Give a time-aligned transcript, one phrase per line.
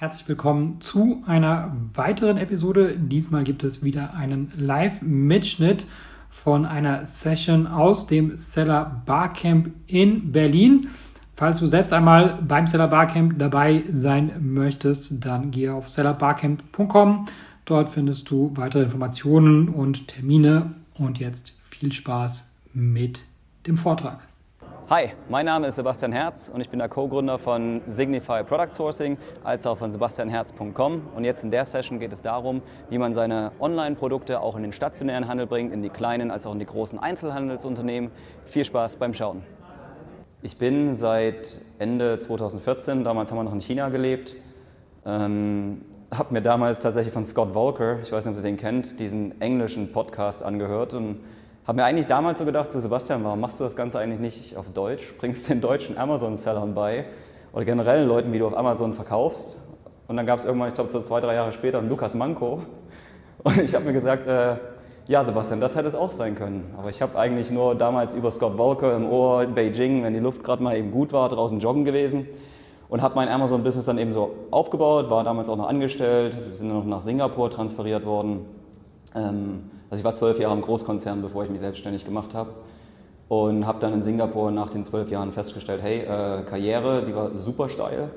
[0.00, 2.96] Herzlich willkommen zu einer weiteren Episode.
[2.96, 5.86] Diesmal gibt es wieder einen Live-Mitschnitt
[6.30, 10.86] von einer Session aus dem Seller Barcamp in Berlin.
[11.34, 17.26] Falls du selbst einmal beim Seller Barcamp dabei sein möchtest, dann gehe auf sellerbarcamp.com.
[17.64, 20.76] Dort findest du weitere Informationen und Termine.
[20.94, 23.24] Und jetzt viel Spaß mit
[23.66, 24.27] dem Vortrag.
[24.90, 29.18] Hi, mein Name ist Sebastian Herz und ich bin der Co-Gründer von Signify Product Sourcing
[29.44, 31.08] als auch von sebastianherz.com.
[31.14, 34.72] Und jetzt in der Session geht es darum, wie man seine Online-Produkte auch in den
[34.72, 38.10] stationären Handel bringt, in die kleinen als auch in die großen Einzelhandelsunternehmen.
[38.46, 39.42] Viel Spaß beim Schauen.
[40.40, 44.36] Ich bin seit Ende 2014, damals haben wir noch in China gelebt,
[45.04, 48.98] ähm, habe mir damals tatsächlich von Scott Volker, ich weiß nicht, ob ihr den kennt,
[48.98, 51.20] diesen englischen Podcast angehört und
[51.68, 54.56] habe mir eigentlich damals so gedacht, so Sebastian, warum machst du das Ganze eigentlich nicht
[54.56, 55.14] auf Deutsch?
[55.18, 57.04] Bringst den deutschen Amazon-Sellern bei
[57.52, 59.58] oder generell Leuten, wie du auf Amazon verkaufst.
[60.06, 62.62] Und dann gab es irgendwann, ich glaube so zwei, drei Jahre später, einen Lukas Manko.
[63.44, 64.56] Und ich habe mir gesagt, äh,
[65.08, 66.74] ja Sebastian, das hätte es auch sein können.
[66.78, 70.20] Aber ich habe eigentlich nur damals über Scott Volker im Ohr in Beijing, wenn die
[70.20, 72.28] Luft gerade mal eben gut war, draußen joggen gewesen.
[72.88, 76.70] Und habe mein Amazon-Business dann eben so aufgebaut, war damals auch noch angestellt, wir sind
[76.70, 78.46] dann noch nach Singapur transferiert worden.
[79.14, 82.50] Ähm, also ich war zwölf Jahre im Großkonzern, bevor ich mich selbstständig gemacht habe.
[83.28, 87.36] Und habe dann in Singapur nach den zwölf Jahren festgestellt, hey, äh, Karriere, die war
[87.36, 88.10] super steil,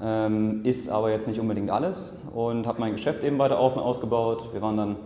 [0.00, 2.16] ähm, ist aber jetzt nicht unbedingt alles.
[2.34, 4.50] Und habe mein Geschäft eben weiter auf und ausgebaut.
[4.52, 4.96] Wir waren dann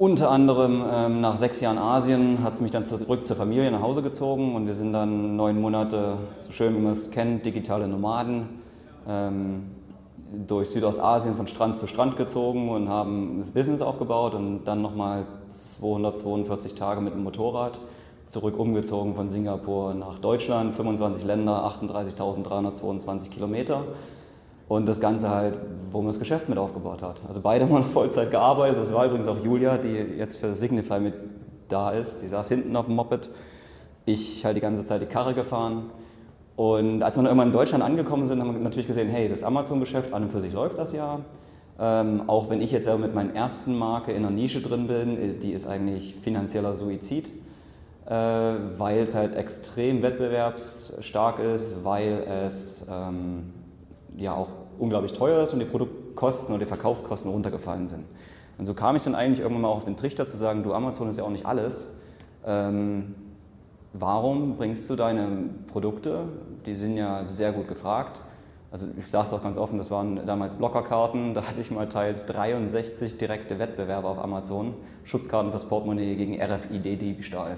[0.00, 3.82] unter anderem ähm, nach sechs Jahren Asien, hat es mich dann zurück zur Familie nach
[3.82, 7.86] Hause gezogen und wir sind dann neun Monate, so schön wie man es kennt, digitale
[7.86, 8.48] Nomaden.
[9.06, 9.64] Ähm,
[10.46, 15.26] durch Südostasien von Strand zu Strand gezogen und haben das Business aufgebaut und dann nochmal
[15.48, 17.80] 242 Tage mit dem Motorrad
[18.30, 23.82] zurück umgezogen von Singapur nach Deutschland, 25 Länder, 38.322 Kilometer.
[24.68, 25.58] Und das Ganze halt,
[25.90, 27.20] wo man das Geschäft mit aufgebaut hat.
[27.26, 28.78] Also beide mal Vollzeit gearbeitet.
[28.78, 31.14] Das war übrigens auch Julia, die jetzt für Signify mit
[31.68, 32.22] da ist.
[32.22, 33.28] Die saß hinten auf dem Moped.
[34.06, 35.90] Ich halt die ganze Zeit die Karre gefahren.
[36.60, 39.44] Und als wir dann irgendwann in Deutschland angekommen sind, haben wir natürlich gesehen, hey, das
[39.44, 41.20] Amazon-Geschäft an und für sich läuft das ja.
[41.78, 45.40] Ähm, auch wenn ich jetzt selber mit meiner ersten Marke in einer Nische drin bin,
[45.40, 47.30] die ist eigentlich finanzieller Suizid,
[48.04, 53.54] äh, weil es halt extrem wettbewerbsstark ist, weil es ähm,
[54.18, 58.04] ja auch unglaublich teuer ist und die Produktkosten und die Verkaufskosten runtergefallen sind.
[58.58, 61.08] Und so kam ich dann eigentlich irgendwann mal auf den Trichter zu sagen, du Amazon
[61.08, 62.02] ist ja auch nicht alles.
[62.44, 63.14] Ähm,
[63.92, 66.24] warum bringst du deine Produkte,
[66.66, 68.20] die sind ja sehr gut gefragt,
[68.72, 71.88] also ich sage es auch ganz offen, das waren damals Blockerkarten, da hatte ich mal
[71.88, 77.56] teils 63 direkte Wettbewerber auf Amazon, Schutzkarten fürs Portemonnaie gegen RFID-Diebstahl.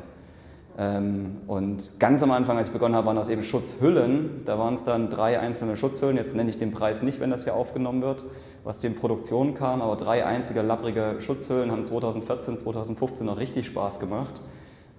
[0.79, 4.41] Ähm, und ganz am Anfang, als ich begonnen habe, waren das eben Schutzhüllen.
[4.47, 6.17] Da waren es dann drei einzelne Schutzhüllen.
[6.17, 8.25] Jetzt nenne ich den Preis nicht, wenn das hier aufgenommen wird,
[8.65, 9.83] was die in Produktion kam.
[9.83, 14.41] Aber drei einzige lapprige Schutzhüllen haben 2014, 2015 noch richtig Spaß gemacht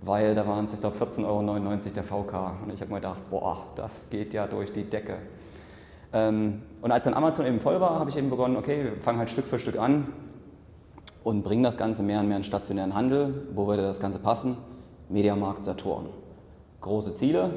[0.05, 2.63] weil da waren es, ich glaube, 14,99 Euro der VK.
[2.63, 5.17] Und ich habe mir gedacht, boah, das geht ja durch die Decke.
[6.11, 9.19] Ähm, und als dann Amazon eben voll war, habe ich eben begonnen, okay, wir fangen
[9.19, 10.07] halt Stück für Stück an
[11.23, 13.47] und bringen das Ganze mehr und mehr in stationären Handel.
[13.53, 14.57] Wo würde das Ganze passen?
[15.09, 16.09] Mediamarkt Saturn.
[16.81, 17.51] Große Ziele,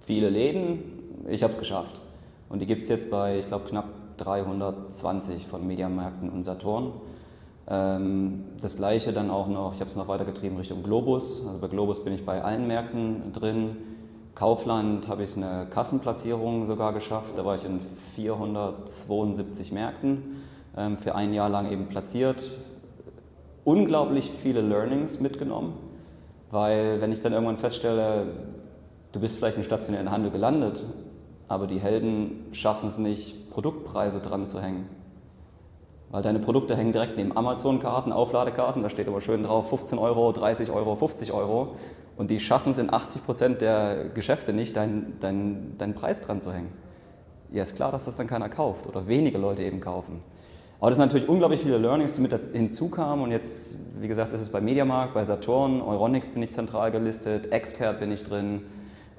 [0.00, 0.82] viele Läden,
[1.28, 2.00] ich habe es geschafft.
[2.48, 3.88] Und die gibt es jetzt bei, ich glaube, knapp
[4.18, 6.92] 320 von Mediamärkten und Saturn.
[7.68, 11.46] Ähm, das gleiche dann auch noch, ich habe es noch weitergetrieben Richtung Globus.
[11.46, 13.76] Also bei Globus bin ich bei allen Märkten drin.
[14.34, 17.36] Kaufland habe ich eine Kassenplatzierung sogar geschafft.
[17.36, 17.80] Da war ich in
[18.14, 20.42] 472 Märkten
[20.76, 22.50] ähm, für ein Jahr lang eben platziert.
[23.64, 25.74] Unglaublich viele Learnings mitgenommen,
[26.50, 28.28] weil wenn ich dann irgendwann feststelle,
[29.12, 30.82] du bist vielleicht im stationären Handel gelandet,
[31.46, 34.88] aber die Helden schaffen es nicht, Produktpreise dran zu hängen.
[36.10, 40.32] Weil deine Produkte hängen direkt neben Amazon-Karten, Aufladekarten, da steht aber schön drauf 15 Euro,
[40.32, 41.76] 30 Euro, 50 Euro.
[42.16, 46.40] Und die schaffen es in 80 Prozent der Geschäfte nicht, deinen dein, dein Preis dran
[46.40, 46.72] zu hängen.
[47.52, 50.20] Ja, ist klar, dass das dann keiner kauft oder wenige Leute eben kaufen.
[50.80, 53.24] Aber das sind natürlich unglaublich viele Learnings, die mit hinzukamen.
[53.24, 57.52] Und jetzt, wie gesagt, ist es bei Mediamarkt, bei Saturn, Euronics bin ich zentral gelistet,
[57.52, 58.62] Expert bin ich drin,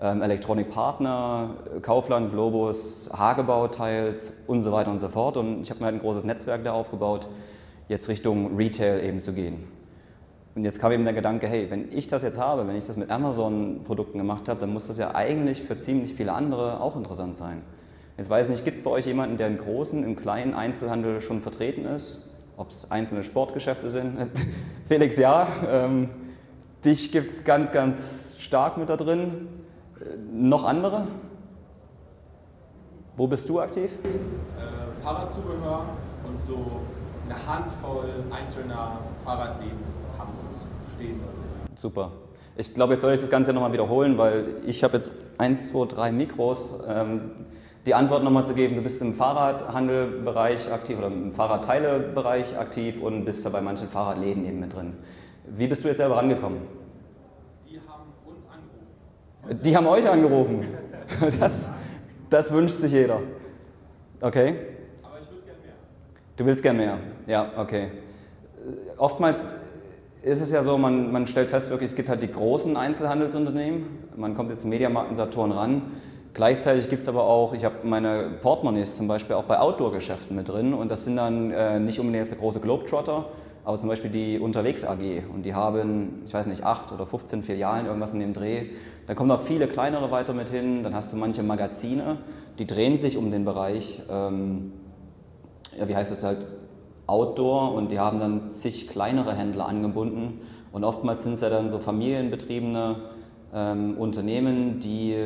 [0.02, 1.52] ähm, Electronic Partner,
[1.82, 5.38] Kaufland, Globus, Hagebau teils und so weiter und so fort.
[5.38, 7.28] Und ich habe mir halt ein großes Netzwerk da aufgebaut,
[7.88, 9.64] jetzt Richtung Retail eben zu gehen.
[10.56, 12.98] Und jetzt kam eben der Gedanke, hey, wenn ich das jetzt habe, wenn ich das
[12.98, 17.38] mit Amazon-Produkten gemacht habe, dann muss das ja eigentlich für ziemlich viele andere auch interessant
[17.38, 17.62] sein.
[18.18, 21.22] Jetzt weiß ich nicht, gibt es bei euch jemanden, der im großen, im kleinen Einzelhandel
[21.22, 22.28] schon vertreten ist?
[22.58, 24.18] Ob es einzelne Sportgeschäfte sind?
[24.88, 25.48] Felix, ja.
[25.70, 26.10] Ähm,
[26.84, 29.48] dich gibt es ganz, ganz stark mit da drin.
[30.32, 31.08] Noch andere?
[33.18, 33.92] Wo bist du aktiv?
[34.04, 35.86] Äh, Fahrradzubehör
[36.28, 36.58] und so
[37.26, 39.80] eine Handvoll einzelner Fahrradläden
[40.18, 40.60] Hamburgs
[40.96, 41.20] stehen.
[41.76, 42.12] Super.
[42.58, 45.86] Ich glaube, jetzt soll ich das Ganze nochmal wiederholen, weil ich habe jetzt 1, 2,
[45.86, 46.84] 3 Mikros.
[46.88, 47.32] Ähm,
[47.86, 53.26] die Antwort nochmal zu geben, du bist im Fahrradhandelbereich aktiv oder im Fahrradteilebereich aktiv und
[53.26, 54.98] bist da bei manchen Fahrradläden eben mit drin.
[55.48, 56.60] Wie bist du jetzt selber rangekommen?
[57.68, 58.88] Die haben uns angerufen.
[59.50, 60.66] Die haben euch angerufen.
[61.40, 61.72] Das,
[62.30, 63.20] das wünscht sich jeder.
[64.22, 64.56] Okay?
[65.04, 65.74] Aber ich würde gerne mehr.
[66.38, 66.98] Du willst gern mehr.
[67.28, 67.88] Ja, okay.
[68.98, 69.52] Oftmals
[70.22, 73.86] ist es ja so, man, man stellt fest, wirklich, es gibt halt die großen Einzelhandelsunternehmen.
[74.16, 75.82] Man kommt jetzt Mediamarkt und Saturn ran.
[76.34, 80.48] Gleichzeitig gibt es aber auch, ich habe meine Portemonnaies zum Beispiel auch bei Outdoor-Geschäften mit
[80.48, 83.26] drin und das sind dann äh, nicht unbedingt jetzt der große Globetrotter,
[83.66, 87.44] aber zum Beispiel die Unterwegs AG und die haben, ich weiß nicht, acht oder 15
[87.44, 88.68] Filialen, irgendwas in dem Dreh.
[89.12, 92.20] Da kommen noch viele kleinere weiter mit hin, dann hast du manche Magazine,
[92.58, 94.72] die drehen sich um den Bereich, ähm,
[95.78, 96.38] ja, wie heißt es halt,
[97.08, 97.74] Outdoor.
[97.74, 100.40] Und die haben dann zig kleinere Händler angebunden.
[100.72, 102.96] Und oftmals sind es ja dann so familienbetriebene
[103.54, 105.18] ähm, Unternehmen, die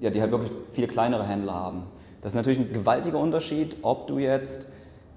[0.00, 1.84] ja, die halt wirklich viel kleinere Händler haben.
[2.20, 4.68] Das ist natürlich ein gewaltiger Unterschied, ob du jetzt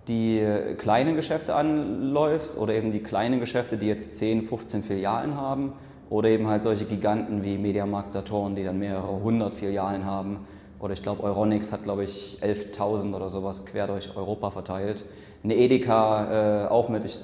[0.07, 0.41] die
[0.77, 5.73] kleinen Geschäfte anläufst oder eben die kleinen Geschäfte, die jetzt 10, 15 Filialen haben
[6.09, 10.39] oder eben halt solche Giganten wie Mediamarkt Saturn, die dann mehrere hundert Filialen haben.
[10.79, 15.05] Oder ich glaube, Euronics hat, glaube ich, 11.000 oder sowas quer durch Europa verteilt.
[15.43, 17.17] Eine Edeka äh, auch mit, ich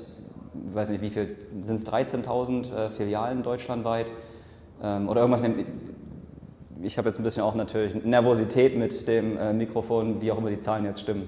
[0.73, 4.11] weiß nicht wie viel, sind es 13.000 äh, Filialen deutschlandweit.
[4.81, 5.43] Ähm, oder irgendwas,
[6.81, 10.49] ich habe jetzt ein bisschen auch natürlich Nervosität mit dem äh, Mikrofon, wie auch immer
[10.49, 11.27] die Zahlen jetzt stimmen.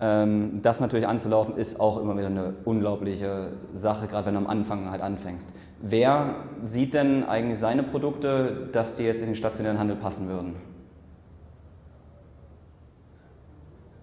[0.00, 4.46] Ähm, das natürlich anzulaufen, ist auch immer wieder eine unglaubliche Sache, gerade wenn du am
[4.46, 5.48] Anfang halt anfängst.
[5.86, 10.56] Wer sieht denn eigentlich seine Produkte, dass die jetzt in den stationären Handel passen würden?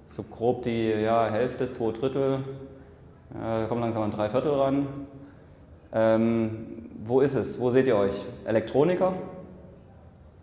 [0.05, 2.43] So grob die ja, Hälfte, zwei Drittel,
[3.33, 4.87] da kommen langsam an drei Viertel ran.
[5.91, 6.67] Ähm,
[7.03, 7.59] wo ist es?
[7.59, 8.25] Wo seht ihr euch?
[8.45, 9.13] Elektroniker?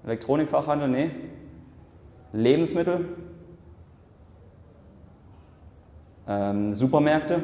[0.06, 0.88] Elektronikfachhandel?
[0.88, 1.11] Nee.
[2.32, 3.11] Lebensmittel?
[6.26, 7.43] Ähm, Supermärkte?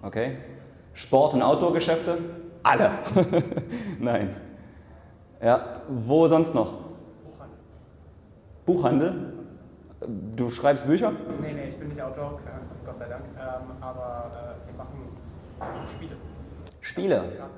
[0.00, 0.38] Okay.
[0.94, 2.18] Sport- und Outdoor-Geschäfte?
[2.62, 2.90] Alle.
[3.98, 4.36] Nein.
[5.42, 6.74] Ja, wo sonst noch?
[8.66, 9.10] Buchhandel.
[9.10, 9.32] Buchhandel?
[10.36, 11.12] Du schreibst Bücher?
[11.40, 12.40] Nee, nee, ich bin nicht Autor,
[12.84, 13.24] Gott sei Dank.
[13.38, 16.16] Ähm, aber äh, wir machen Spiele.
[16.80, 17.14] Spiele?
[17.38, 17.50] Ja.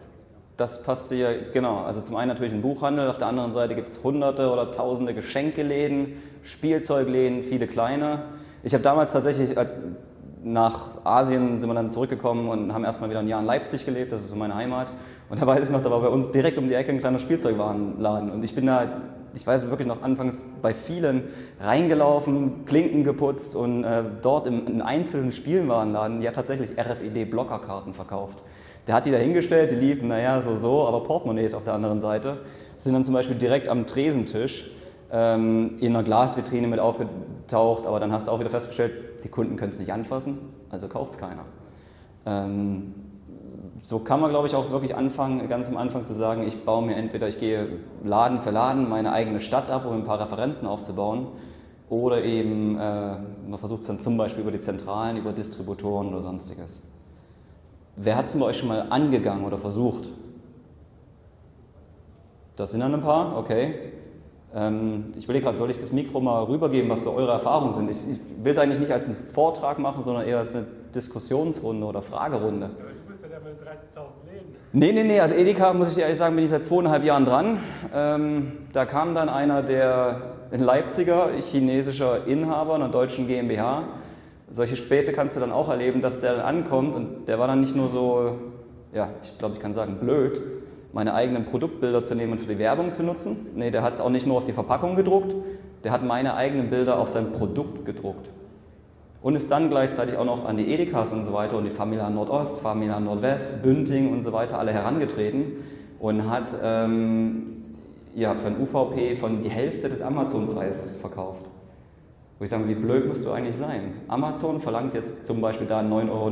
[0.57, 1.83] Das passt hier, genau.
[1.85, 5.15] Also zum einen natürlich ein Buchhandel, auf der anderen Seite gibt es hunderte oder tausende
[5.15, 8.25] Geschenkeläden, Spielzeugläden, viele kleine.
[8.63, 9.79] Ich habe damals tatsächlich, als
[10.45, 14.13] nach Asien sind wir dann zurückgekommen und haben erstmal wieder ein Jahr in Leipzig gelebt,
[14.13, 14.93] das ist so meine Heimat.
[15.31, 17.19] Und da weiß ich noch, da war bei uns direkt um die Ecke ein kleiner
[17.19, 18.31] Spielzeugwarenladen.
[18.31, 19.03] Und ich bin da,
[19.35, 21.25] ich weiß wirklich noch anfangs bei vielen
[21.61, 28.43] reingelaufen, Klinken geputzt und äh, dort im, in einzelnen Spielwarenladen, die hat tatsächlich RFID-Blockerkarten verkauft.
[28.87, 32.01] Der hat die da hingestellt, die liefen, naja, so, so, aber Portemonnaies auf der anderen
[32.01, 32.39] Seite
[32.77, 34.69] sind dann zum Beispiel direkt am Tresentisch
[35.13, 38.93] ähm, in einer Glasvitrine mit aufgetaucht, aber dann hast du auch wieder festgestellt,
[39.25, 40.39] die Kunden können es nicht anfassen,
[40.71, 41.45] also kauft es keiner.
[42.27, 42.95] Ähm,
[43.83, 46.87] so kann man, glaube ich, auch wirklich anfangen, ganz am Anfang zu sagen, ich baue
[46.87, 50.69] mir entweder, ich gehe Laden für Laden meine eigene Stadt ab, um ein paar Referenzen
[50.69, 51.29] aufzubauen,
[51.89, 53.17] oder eben, äh,
[53.49, 56.81] man versucht es dann zum Beispiel über die Zentralen, über Distributoren oder sonstiges.
[57.97, 60.09] Wer hat es bei euch schon mal angegangen oder versucht?
[62.57, 63.93] Das sind dann ein paar, okay.
[64.55, 67.91] Ähm, ich überlege gerade, soll ich das Mikro mal rübergeben, was so eure Erfahrungen sind?
[67.91, 71.87] Ich, ich will es eigentlich nicht als einen Vortrag machen, sondern eher als eine Diskussionsrunde
[71.87, 72.67] oder Fragerunde.
[72.67, 74.57] Ja, du bist ja der mit 13.000 Läden.
[74.73, 77.25] Nee, nee, nee, also Edeka, muss ich dir ehrlich sagen, bin ich seit zweieinhalb Jahren
[77.25, 77.59] dran.
[77.95, 83.85] Ähm, da kam dann einer, der ein Leipziger, chinesischer Inhaber einer deutschen GmbH,
[84.51, 87.63] solche Späße kannst du dann auch erleben, dass der dann ankommt und der war dann
[87.63, 88.37] nicht nur so,
[88.93, 90.41] ja, ich glaube, ich kann sagen, blöd,
[90.93, 93.49] meine eigenen Produktbilder zu nehmen und für die Werbung zu nutzen.
[93.55, 95.35] Nee, der hat es auch nicht nur auf die Verpackung gedruckt,
[95.85, 98.29] der hat meine eigenen Bilder auf sein Produkt gedruckt.
[99.23, 102.11] Und ist dann gleichzeitig auch noch an die Edekas und so weiter und die Familie
[102.11, 105.45] Nordost, Familie Nordwest, Bünding und so weiter alle herangetreten
[106.01, 107.53] und hat ähm,
[108.15, 111.49] ja, für ein UVP von die Hälfte des Amazon-Preises verkauft.
[112.39, 113.95] Wo ich sage, wie blöd musst du eigentlich sein?
[114.09, 116.31] Amazon verlangt jetzt zum Beispiel da 9,99 Euro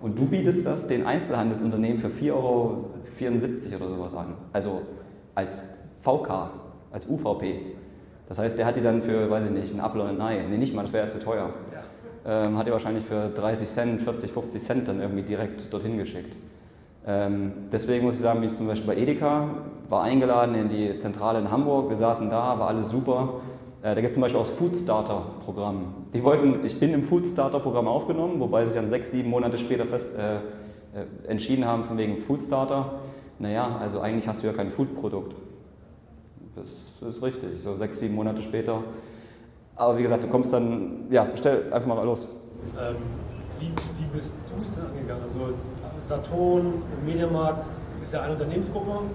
[0.00, 2.84] und du bietest das den Einzelhandelsunternehmen für 4,74 Euro
[3.76, 4.34] oder sowas an.
[4.52, 4.82] Also
[5.34, 5.62] als
[6.00, 6.50] VK,
[6.92, 7.60] als UVP.
[8.28, 10.44] Das heißt, der hat die dann für, weiß ich nicht, einen Apfel oder ein Ei.
[10.48, 11.50] Nee, nicht mal, das wäre ja zu teuer.
[11.72, 12.46] Ja.
[12.46, 16.36] Ähm, hat die wahrscheinlich für 30 Cent, 40, 50 Cent dann irgendwie direkt dorthin geschickt.
[17.06, 19.48] Ähm, deswegen muss ich sagen, bin ich zum Beispiel bei Edeka,
[19.88, 23.40] war eingeladen in die Zentrale in Hamburg, wir saßen da, war alles super
[23.82, 25.94] da gibt es zum Beispiel auch das Food Starter Programm.
[26.12, 29.30] Die wollten, ich bin im Food Starter Programm aufgenommen, wobei sie sich dann sechs, sieben
[29.30, 30.40] Monate später fest äh, äh,
[31.28, 33.00] entschieden haben von wegen Food Starter.
[33.38, 35.36] Naja, also eigentlich hast du ja kein Food-Produkt.
[36.56, 38.82] Das ist richtig, so sechs, sieben Monate später.
[39.76, 42.48] Aber wie gesagt, du kommst dann, ja, stell einfach mal los.
[42.76, 42.96] Ähm,
[43.60, 45.22] wie, wie bist du es angegangen?
[45.22, 45.38] Also
[46.04, 47.64] Saturn, Mediamarkt
[48.02, 49.06] ist ja eine Unternehmensgruppe.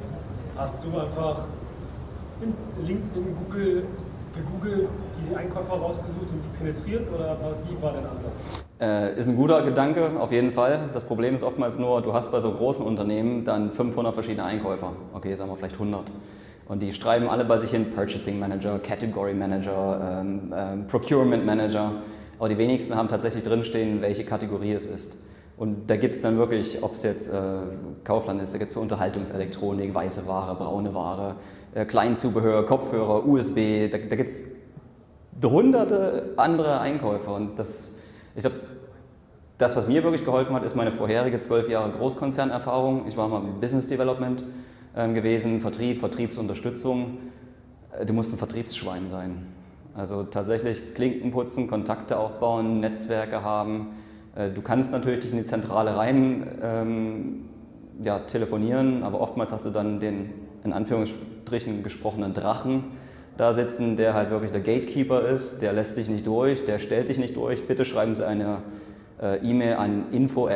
[0.55, 1.41] Hast du einfach
[2.41, 2.53] in
[2.85, 3.83] LinkedIn, Google
[4.33, 7.37] gegoogelt, die Einkäufer rausgesucht und die penetriert oder
[7.67, 8.65] wie war dein Ansatz?
[8.79, 10.89] Äh, ist ein guter Gedanke, auf jeden Fall.
[10.93, 14.93] Das Problem ist oftmals nur, du hast bei so großen Unternehmen dann 500 verschiedene Einkäufer.
[15.13, 16.01] Okay, sagen wir vielleicht 100.
[16.67, 21.91] Und die schreiben alle bei sich hin Purchasing Manager, Category Manager, ähm, ähm, Procurement Manager.
[22.39, 25.17] Aber die wenigsten haben tatsächlich drinstehen, welche Kategorie es ist.
[25.55, 27.37] Und da gibt es dann wirklich, ob es jetzt äh,
[28.03, 31.35] Kaufland ist, da gibt es für Unterhaltungselektronik, weiße Ware, braune Ware,
[31.75, 34.43] äh, Kleinzubehör, Kopfhörer, USB, da, da gibt es
[35.43, 37.35] hunderte andere Einkäufer.
[37.35, 37.97] Und das,
[38.35, 38.57] ich glaube,
[39.57, 43.07] das, was mir wirklich geholfen hat, ist meine vorherige zwölf Jahre Großkonzernerfahrung.
[43.07, 44.43] Ich war mal im Business Development
[44.95, 47.17] ähm, gewesen, Vertrieb, Vertriebsunterstützung.
[47.97, 49.47] Äh, du musst ein Vertriebsschwein sein.
[49.95, 53.95] Also tatsächlich Klinken putzen, Kontakte aufbauen, Netzwerke haben.
[54.35, 57.45] Äh, du kannst natürlich dich in die Zentrale rein ähm,
[58.01, 61.32] ja, telefonieren, aber oftmals hast du dann den in Anführungsstrichen
[61.83, 62.83] gesprochenen Drachen
[63.37, 67.09] da sitzen, der halt wirklich der Gatekeeper ist, der lässt dich nicht durch, der stellt
[67.09, 67.67] dich nicht durch.
[67.67, 68.59] Bitte schreiben Sie eine
[69.21, 70.49] äh, E-Mail an info@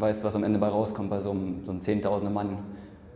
[0.00, 2.58] weißt du, was am Ende bei rauskommt bei so einem, so einem Zehntausende Mann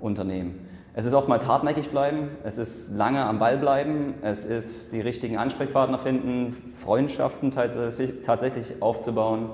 [0.01, 0.69] Unternehmen.
[0.95, 5.39] Es ist oftmals hartnäckig bleiben, es ist lange am Ball bleiben, es ist die richtigen
[5.39, 9.51] Ansprechpartner finden, Freundschaften tatsächlich aufzubauen,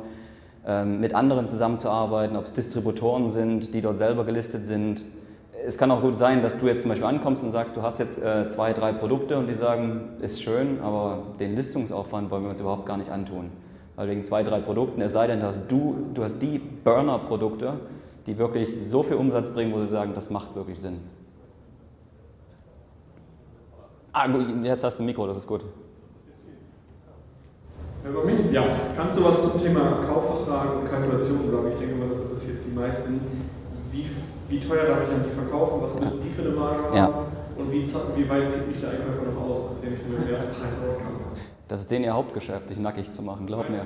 [0.66, 5.02] ähm, mit anderen zusammenzuarbeiten, ob es Distributoren sind, die dort selber gelistet sind.
[5.66, 7.98] Es kann auch gut sein, dass du jetzt zum Beispiel ankommst und sagst, du hast
[7.98, 12.50] jetzt äh, zwei, drei Produkte und die sagen, ist schön, aber den Listungsaufwand wollen wir
[12.50, 13.50] uns überhaupt gar nicht antun.
[13.96, 17.74] Weil wegen zwei, drei Produkten, es sei denn, dass du, du hast die Burner-Produkte,
[18.26, 20.98] die wirklich so viel Umsatz bringen, wo sie sagen, das macht wirklich Sinn.
[24.12, 25.62] Ah, gut, jetzt hast du ein Mikro, das ist gut.
[28.08, 28.52] Über mich?
[28.52, 28.64] Ja.
[28.96, 31.72] Kannst du was zum Thema Kaufvertrag und Kalkulation sagen?
[31.72, 33.20] Ich denke mal, das interessiert die meisten.
[33.90, 34.06] Wie,
[34.48, 35.82] wie teuer darf ich an die verkaufen?
[35.82, 36.96] Was müssen die für eine Marge haben?
[36.96, 37.26] Ja.
[37.56, 40.54] Und wie, wie, weit zieht sich der Einkäufer noch aus, nachdem ich mit dem ersten
[40.54, 41.18] Preis rauskam?
[41.66, 43.84] Das ist denen ihr Hauptgeschäft, dich nackig zu machen, glaub mir.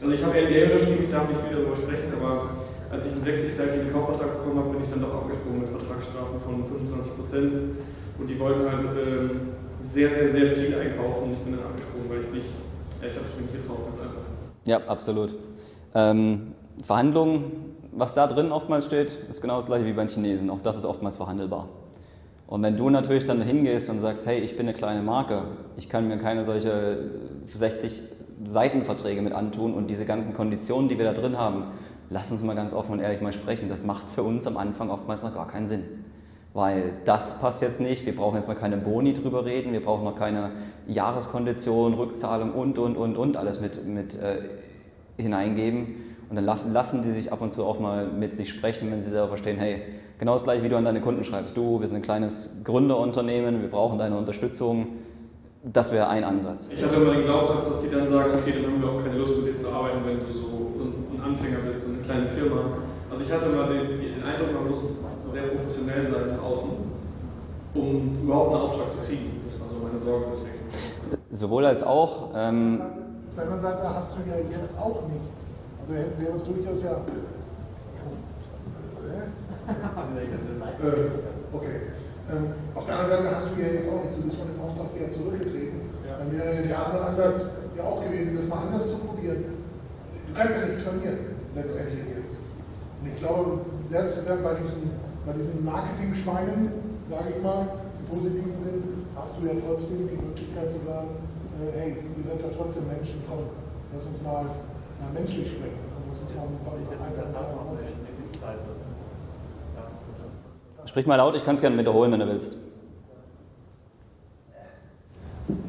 [0.00, 2.50] Also ich habe MBA unterschrieben, ich darf nicht viel darüber sprechen, aber
[2.90, 6.64] als ich einen 60-seitigen Kaufvertrag bekommen habe, bin ich dann doch abgesprungen mit Vertragsstrafen von
[6.66, 7.52] 25 Prozent.
[8.18, 9.30] Und die wollten halt äh,
[9.82, 12.52] sehr, sehr, sehr viel einkaufen und ich bin dann abgesprungen, weil ich nicht,
[13.00, 14.22] ja, ich habe mich nicht getraut, ganz einfach.
[14.64, 15.34] Ja, absolut.
[15.94, 16.52] Ähm,
[16.84, 20.50] Verhandlungen, was da drin oftmals steht, ist genau das gleiche wie beim Chinesen.
[20.50, 21.68] Auch das ist oftmals verhandelbar.
[22.46, 25.44] Und wenn du natürlich dann hingehst und sagst, hey, ich bin eine kleine Marke,
[25.76, 27.10] ich kann mir keine solche
[27.46, 28.02] 60
[28.44, 31.64] Seitenverträge mit antun und diese ganzen Konditionen, die wir da drin haben,
[32.10, 34.90] lass uns mal ganz offen und ehrlich mal sprechen, das macht für uns am Anfang
[34.90, 35.84] oftmals noch gar keinen Sinn.
[36.52, 40.04] Weil das passt jetzt nicht, wir brauchen jetzt noch keine Boni drüber reden, wir brauchen
[40.04, 40.52] noch keine
[40.86, 44.38] Jahreskondition, Rückzahlung und, und, und, und alles mit, mit äh,
[45.16, 46.13] hineingeben.
[46.30, 49.10] Und dann lassen die sich ab und zu auch mal mit sich sprechen, wenn sie
[49.10, 49.82] selber verstehen, hey,
[50.18, 51.56] genau das gleiche, wie du an deine Kunden schreibst.
[51.56, 54.86] Du, wir sind ein kleines Gründerunternehmen, wir brauchen deine Unterstützung.
[55.64, 56.68] Das wäre ein Ansatz.
[56.70, 59.18] Ich hatte immer den Glaubenssatz, dass sie dann sagen, okay, dann haben wir auch keine
[59.18, 60.46] Lust mit dir zu arbeiten, wenn du so
[61.14, 62.60] ein Anfänger bist und eine kleine Firma.
[63.10, 66.70] Also ich hatte immer den, den Eindruck, man muss sehr professionell sein nach außen,
[67.74, 69.40] um überhaupt einen Auftrag zu kriegen.
[69.46, 71.18] Das war so meine Sorge deswegen.
[71.30, 72.30] Sowohl als auch.
[72.34, 72.80] Ähm,
[73.36, 75.43] Wenn man sagt, da hast du ja jetzt auch nicht.
[75.86, 76.96] Also hätten wir uns durchaus ja.
[80.80, 81.10] äh,
[81.52, 81.92] okay.
[82.30, 84.60] Ähm, auf der anderen Seite hast du ja jetzt auch nicht, du bist von dem
[84.64, 85.92] Auftrag wieder zurückgetreten.
[86.08, 86.18] Ja.
[86.18, 89.44] Dann wäre der andere Ansatz ja auch gewesen, das mal anders zu probieren.
[90.28, 91.18] Du kannst ja nichts verlieren,
[91.54, 92.40] letztendlich jetzt.
[93.00, 93.60] Und ich glaube,
[93.90, 96.68] selbst bei diesen bei diesen Marketing-Schweinen,
[97.08, 97.64] sage ich mal,
[97.96, 98.84] die positiven sind,
[99.16, 101.16] hast du ja trotzdem die Möglichkeit zu sagen,
[101.60, 103.48] äh, hey, ihr seid ja trotzdem Menschen, komm,
[103.92, 104.44] lass uns mal
[105.10, 105.84] äh, menschlich sprechen.
[110.86, 112.56] Sprich mal laut, ich kann es gerne wiederholen, wenn du willst.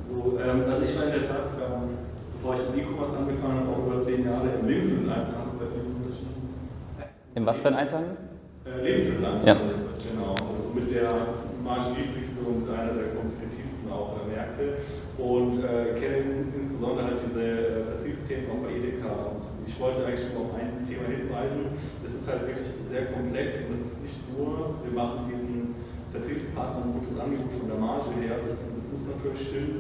[0.07, 1.97] So, ähm, also ich war in der Tat, ähm,
[2.37, 6.53] bevor ich mit E-Commerce angefangen habe, auch über zehn Jahre im Lebensmittel-Einzelhandel bei vielen Unterschieden.
[7.33, 8.17] Im was für ein Einzelhandel?
[8.65, 9.55] Äh, Lebensmittel ja.
[9.55, 11.09] Genau, also mit der
[11.63, 13.15] margenniedrigste und einer der
[13.85, 14.65] kompetitivsten auch äh, Märkte
[15.17, 19.13] und äh, kenne insbesondere halt diese äh, Vertriebsthemen auch bei Edeka.
[19.67, 21.73] Ich wollte eigentlich schon auf ein Thema hinweisen.
[22.03, 25.75] Das ist halt wirklich sehr komplex und das ist nicht nur, wir machen diesen
[26.11, 29.03] Vertriebspartnern ein gutes Angebot von der Marge her, das, ist, das muss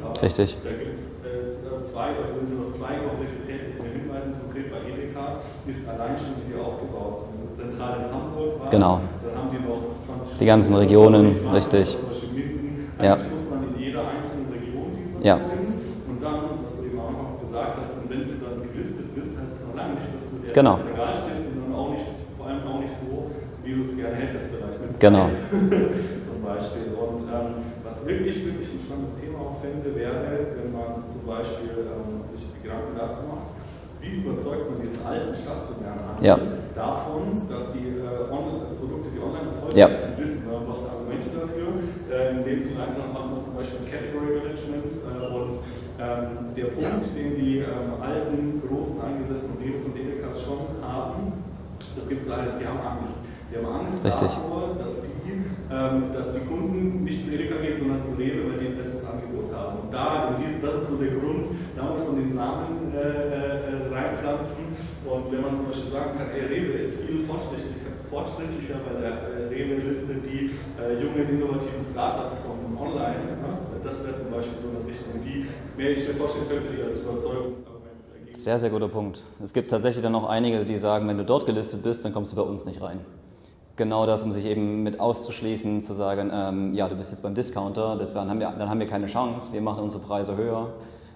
[0.03, 0.57] Aber Richtig.
[0.63, 3.79] Da gibt es äh, zwei, also nur noch zwei Komplexitäten.
[3.79, 7.55] Der Hinweis konkret bei Edeka ist allein schon, wie aufgebaut sind.
[7.55, 8.99] Zentral in Hamburg war, genau.
[9.23, 11.95] dann haben die noch 20 Die ganzen Regionen, richtig.
[13.01, 13.15] Ja.
[13.15, 15.35] muss man in jeder einzelnen Region die ja.
[15.35, 19.33] Und dann, was du eben auch noch gesagt hast, und wenn du dann gelistet bist,
[19.33, 20.77] heißt es noch lange nicht, dass du der genau.
[20.85, 22.05] Regal stehst, sondern auch nicht,
[22.37, 23.33] vor allem auch nicht so,
[23.65, 24.79] wie du es gerne hättest vielleicht.
[24.85, 25.25] Mit genau.
[26.29, 26.93] zum Beispiel.
[26.93, 31.89] Und ähm, was wirklich, wirklich ein spannendes Thema auch fände, wäre, wenn man zum Beispiel
[31.89, 33.57] ähm, sich Gedanken dazu macht,
[34.05, 36.37] wie überzeugt man diesen alten stationären Handel ja.
[36.77, 39.89] davon, dass die äh, Produkte, die online erfolgreich ja.
[39.89, 41.81] sind, wissen, man braucht Argumente dafür,
[42.13, 45.53] äh, in dem Zuge einfach machen wir zum Beispiel Category Management äh, und
[46.05, 51.33] ähm, der Punkt, den die ähm, alten, großen, eingesessenen Redes und Edekas schon haben,
[51.95, 53.25] das gibt es alles, die haben Angst.
[53.49, 54.27] Die haben Angst Richtig.
[54.27, 55.31] davor, dass die,
[55.71, 59.05] ähm, dass die Kunden nicht zu Edeka gehen, sondern zu Rewe, weil die ein besseres
[59.05, 59.79] Angebot haben.
[59.85, 61.45] Und da, in das ist so der Grund,
[61.75, 64.65] da muss man den Samen äh, äh, reinpflanzen.
[65.05, 67.74] Und wenn man zum Beispiel sagen kann, ey, Rewe ist viel fortschrittlicher,
[68.15, 73.37] fortschrittlicher bei der äh, Rewe-Liste, die äh, jungen, innovativen Startups von online, ne?
[73.83, 75.45] das wäre zum Beispiel so eine Richtung, die
[75.75, 78.37] mir ich mir vorstellen könnte, die als Überzeugungsargument ergeben.
[78.37, 79.21] Sehr, sehr guter Punkt.
[79.43, 82.31] Es gibt tatsächlich dann noch einige, die sagen, wenn du dort gelistet bist, dann kommst
[82.31, 82.99] du bei uns nicht rein
[83.77, 87.35] genau das, um sich eben mit auszuschließen, zu sagen, ähm, ja, du bist jetzt beim
[87.35, 90.69] Discounter, deswegen haben wir, dann haben wir keine Chance, wir machen unsere Preise höher.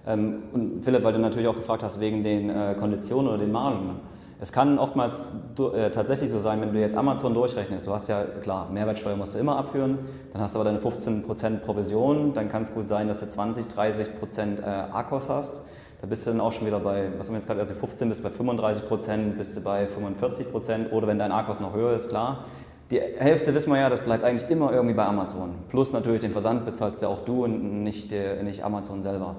[0.06, 3.54] Ähm, und Philipp, weil du natürlich auch gefragt hast wegen den äh, Konditionen oder den
[3.54, 4.02] Margen.
[4.42, 8.24] Es kann oftmals äh, tatsächlich so sein, wenn du jetzt Amazon durchrechnest, du hast ja,
[8.42, 10.00] klar, Mehrwertsteuer musst du immer abführen,
[10.32, 13.66] dann hast du aber deine 15% Provision, dann kann es gut sein, dass du 20,
[13.66, 15.66] 30% äh, Akkus hast.
[16.00, 18.08] Da bist du dann auch schon wieder bei, was haben wir jetzt gerade, also 15
[18.08, 21.94] bis bei 35 Prozent, bist du bei 45 Prozent oder wenn dein Akkus noch höher
[21.94, 22.46] ist, klar.
[22.92, 25.56] Die Hälfte wissen wir ja, das bleibt eigentlich immer irgendwie bei Amazon.
[25.70, 28.12] Plus natürlich den Versand bezahlst ja auch du und nicht,
[28.44, 29.36] nicht Amazon selber.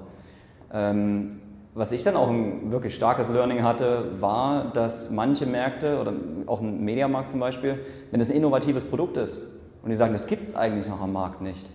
[0.72, 1.30] Ähm,
[1.74, 6.12] was ich dann auch ein wirklich starkes Learning hatte, war, dass manche Märkte oder
[6.46, 7.78] auch ein Mediamarkt zum Beispiel,
[8.10, 11.12] wenn es ein innovatives Produkt ist und die sagen, das gibt es eigentlich noch am
[11.12, 11.70] Markt nicht,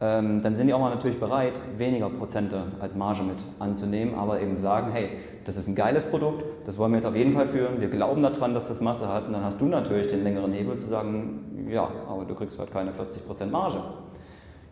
[0.00, 4.40] ähm, dann sind die auch mal natürlich bereit, weniger Prozente als Marge mit anzunehmen, aber
[4.40, 5.10] eben sagen, hey,
[5.44, 8.22] das ist ein geiles Produkt, das wollen wir jetzt auf jeden Fall führen, wir glauben
[8.22, 11.66] daran, dass das Masse hat und dann hast du natürlich den längeren Hebel zu sagen,
[11.70, 13.76] ja, aber du kriegst halt keine 40% Marge.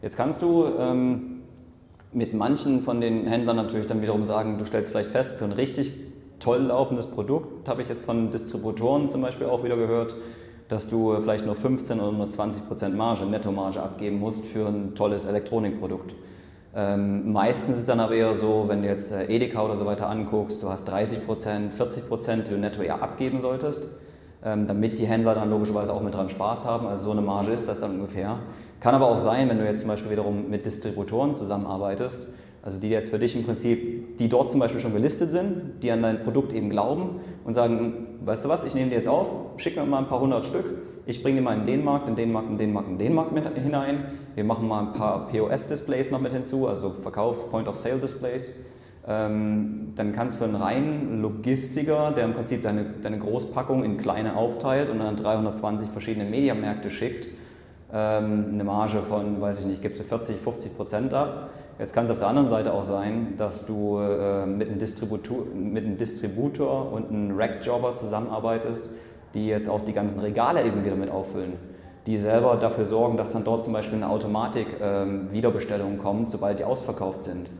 [0.00, 1.41] Jetzt kannst du ähm,
[2.12, 5.52] mit manchen von den Händlern natürlich dann wiederum sagen, du stellst vielleicht fest, für ein
[5.52, 5.92] richtig
[6.38, 10.14] toll laufendes Produkt, habe ich jetzt von Distributoren zum Beispiel auch wieder gehört,
[10.68, 14.94] dass du vielleicht nur 15 oder nur 20 Prozent Marge, Nettomarge abgeben musst für ein
[14.94, 16.14] tolles Elektronikprodukt.
[16.74, 20.08] Ähm, meistens ist dann aber eher so, wenn du jetzt äh, Edeka oder so weiter
[20.08, 23.90] anguckst, du hast 30 Prozent, 40 Prozent, die du netto eher abgeben solltest,
[24.42, 26.86] ähm, damit die Händler dann logischerweise auch mit dran Spaß haben.
[26.86, 28.38] Also so eine Marge ist das dann ungefähr.
[28.82, 32.30] Kann aber auch sein, wenn du jetzt zum Beispiel wiederum mit Distributoren zusammenarbeitest,
[32.62, 35.92] also die jetzt für dich im Prinzip, die dort zum Beispiel schon gelistet sind, die
[35.92, 39.28] an dein Produkt eben glauben und sagen, weißt du was, ich nehme die jetzt auf,
[39.56, 40.64] schick mir mal ein paar hundert Stück,
[41.06, 43.14] ich bringe die mal in den Markt, in den Markt, in den Markt, in den
[43.14, 44.04] Markt mit hinein.
[44.34, 48.64] Wir machen mal ein paar POS-Displays noch mit hinzu, also Verkaufs-Point-of-Sale-Displays.
[49.06, 53.96] Ähm, dann kannst du für einen reinen Logistiker, der im Prinzip deine, deine Großpackung in
[53.96, 57.28] kleine aufteilt und dann an 320 verschiedene Mediamärkte schickt,
[57.92, 61.50] ähm, eine Marge von, weiß ich nicht, gibst du 40, 50 Prozent ab.
[61.78, 65.44] Jetzt kann es auf der anderen Seite auch sein, dass du äh, mit, einem Distributor,
[65.54, 68.92] mit einem Distributor und einem Rack-Jobber zusammenarbeitest,
[69.34, 71.54] die jetzt auch die ganzen Regale eben wieder mit auffüllen.
[72.06, 76.58] Die selber dafür sorgen, dass dann dort zum Beispiel eine Automatik ähm, Wiederbestellungen kommt, sobald
[76.58, 77.50] die ausverkauft sind.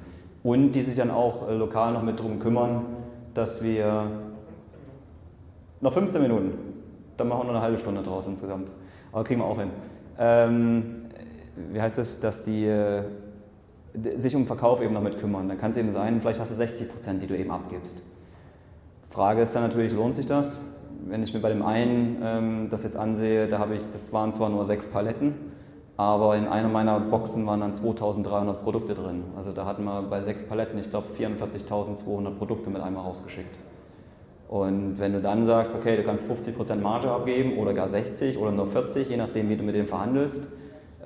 [0.43, 2.85] Und die sich dann auch äh, lokal noch mit darum kümmern,
[3.35, 4.07] dass wir
[5.81, 6.53] noch 15 Minuten,
[7.17, 8.71] dann machen wir noch eine halbe Stunde draus insgesamt.
[9.13, 9.71] Aber kriegen wir auch hin
[10.19, 11.07] ähm,
[11.73, 13.03] wie heißt es, dass die äh,
[14.17, 15.49] sich um Verkauf eben noch mit kümmern.
[15.49, 18.03] Dann kann es eben sein, vielleicht hast du 60 Prozent, die du eben abgibst.
[19.11, 20.81] Frage ist dann natürlich, lohnt sich das?
[21.07, 24.33] Wenn ich mir bei dem einen ähm, das jetzt ansehe, da habe ich, das waren
[24.33, 25.35] zwar nur sechs Paletten,
[25.97, 29.25] aber in einer meiner Boxen waren dann 2300 Produkte drin.
[29.37, 33.59] Also da hatten wir bei sechs Paletten, ich glaube, 44.200 Produkte mit einmal rausgeschickt.
[34.53, 38.51] Und wenn du dann sagst, okay, du kannst 50% Marge abgeben oder gar 60 oder
[38.51, 40.47] nur 40, je nachdem, wie du mit dem verhandelst,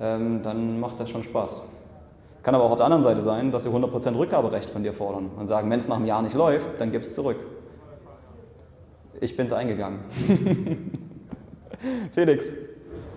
[0.01, 1.65] ähm, dann macht das schon Spaß.
[2.43, 5.29] Kann aber auch auf der anderen Seite sein, dass sie 100% Rückgaberecht von dir fordern
[5.39, 7.37] und sagen, wenn es nach einem Jahr nicht läuft, dann gib es zurück.
[9.21, 9.99] Ich bin es eingegangen.
[12.11, 12.51] Felix.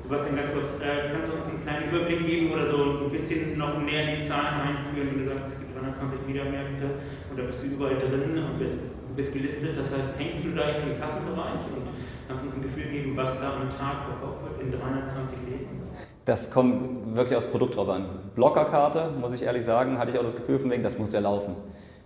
[0.05, 3.59] Sebastian, ganz kurz, äh, kannst du uns einen kleinen Überblick geben oder so ein bisschen
[3.59, 6.87] noch mehr die Zahlen einführen, du sagst, es gibt 320 Mediamärkte
[7.31, 10.85] und da bist du überall drin und bist gelistet, das heißt, hängst du da jetzt
[10.87, 11.88] im Kassenbereich und
[12.29, 15.81] kannst uns ein Gefühl geben, was da am Tag verkauft wird in 320 Läden?
[16.25, 18.07] Das kommt wirklich aufs Produkt drauf an.
[18.35, 21.20] Blockerkarte, muss ich ehrlich sagen, hatte ich auch das Gefühl von wegen, das muss ja
[21.20, 21.57] laufen.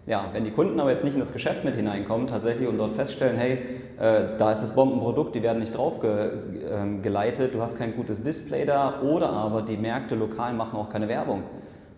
[0.07, 2.95] Ja, wenn die Kunden aber jetzt nicht in das Geschäft mit hineinkommen tatsächlich und dort
[2.95, 3.53] feststellen, hey,
[3.99, 7.97] äh, da ist das Bombenprodukt, die werden nicht drauf ge, äh, geleitet, du hast kein
[7.97, 11.43] gutes Display da oder aber die Märkte lokal machen auch keine Werbung,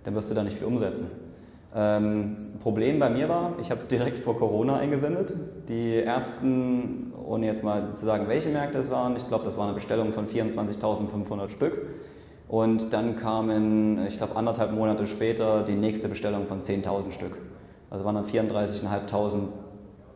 [0.05, 1.11] dann wirst du da nicht viel umsetzen.
[1.79, 5.35] Ähm, Problem bei mir war, ich habe direkt vor Corona eingesendet.
[5.69, 9.67] Die ersten, ohne jetzt mal zu sagen, welche Märkte es waren, ich glaube, das war
[9.67, 11.83] eine Bestellung von 24.500 Stück.
[12.49, 17.37] Und dann kamen, ich glaube, anderthalb Monate später die nächste Bestellung von 10.000 Stück.
[17.91, 19.49] Also waren dann 34.500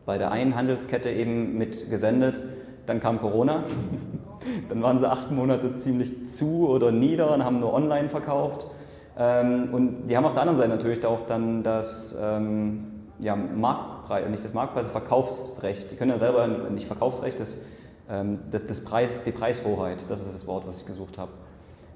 [0.07, 2.41] bei der einen Handelskette eben mit gesendet.
[2.87, 3.65] Dann kam Corona.
[4.71, 8.67] dann waren sie acht Monate ziemlich zu oder nieder und haben nur online verkauft.
[9.21, 12.87] Ähm, und die haben auf der anderen Seite natürlich auch dann das ähm,
[13.19, 15.91] ja, Marktpreis, nicht das Marktpreis, das Verkaufsrecht.
[15.91, 17.67] Die können ja selber, nicht Verkaufsrecht, das,
[18.09, 21.31] ähm, das, das Preis, die Preishoheit, das ist das Wort, was ich gesucht habe.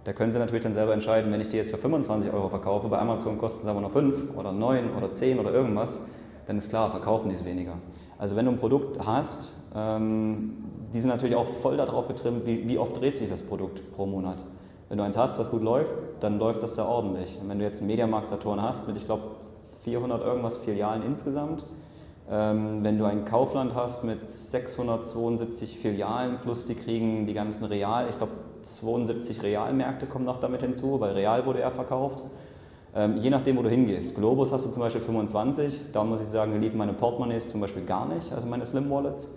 [0.05, 2.89] Da können Sie natürlich dann selber entscheiden, wenn ich die jetzt für 25 Euro verkaufe,
[2.89, 6.05] bei Amazon kosten sie aber nur 5 oder 9 oder 10 oder irgendwas,
[6.47, 7.79] dann ist klar, verkaufen die es weniger.
[8.19, 10.59] Also wenn du ein Produkt hast, ähm,
[10.93, 14.05] die sind natürlich auch voll darauf getrimmt, wie, wie oft dreht sich das Produkt pro
[14.05, 14.45] Monat.
[14.89, 17.39] Wenn du eins hast, was gut läuft, dann läuft das da ordentlich.
[17.41, 19.23] Und wenn du jetzt einen Mediamarkt Saturn hast mit, ich glaube,
[19.83, 21.65] 400 irgendwas Filialen insgesamt,
[22.31, 28.07] ähm, wenn du ein Kaufland hast mit 672 Filialen plus die kriegen die ganzen Real,
[28.09, 32.25] ich glaube 72 Realmärkte kommen noch damit hinzu, weil Real wurde ja verkauft.
[32.97, 34.17] Ähm, je nachdem, wo du hingehst.
[34.17, 37.85] Globus hast du zum Beispiel 25, da muss ich sagen, liefen meine Portemonnaies zum Beispiel
[37.85, 39.29] gar nicht, also meine Slim Wallets.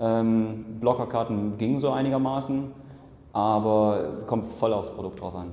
[0.00, 2.72] Ähm, Blockerkarten gingen so einigermaßen,
[3.34, 5.50] aber kommt voll aufs Produkt drauf an.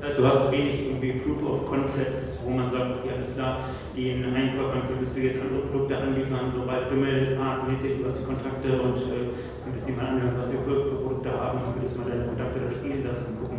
[0.00, 3.58] Das heißt, du hast wenig irgendwie Proof of Concepts, wo man sagt, okay, alles klar,
[3.96, 8.96] den Einkäufern könntest du jetzt andere Produkte anliefern, sobald Wimmelartmäßig, du hast die Kontakte und
[8.96, 9.32] äh,
[9.64, 12.60] könntest die mal anhören, was wir für, für Produkte haben, und könntest mal deine Kontakte
[12.60, 13.58] da spielen lassen und gucken.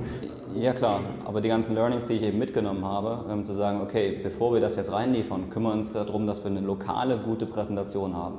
[0.55, 4.19] Ja klar, aber die ganzen Learnings, die ich eben mitgenommen habe, ähm, zu sagen, okay,
[4.21, 8.15] bevor wir das jetzt reinliefern, kümmern wir uns darum, dass wir eine lokale, gute Präsentation
[8.15, 8.37] haben.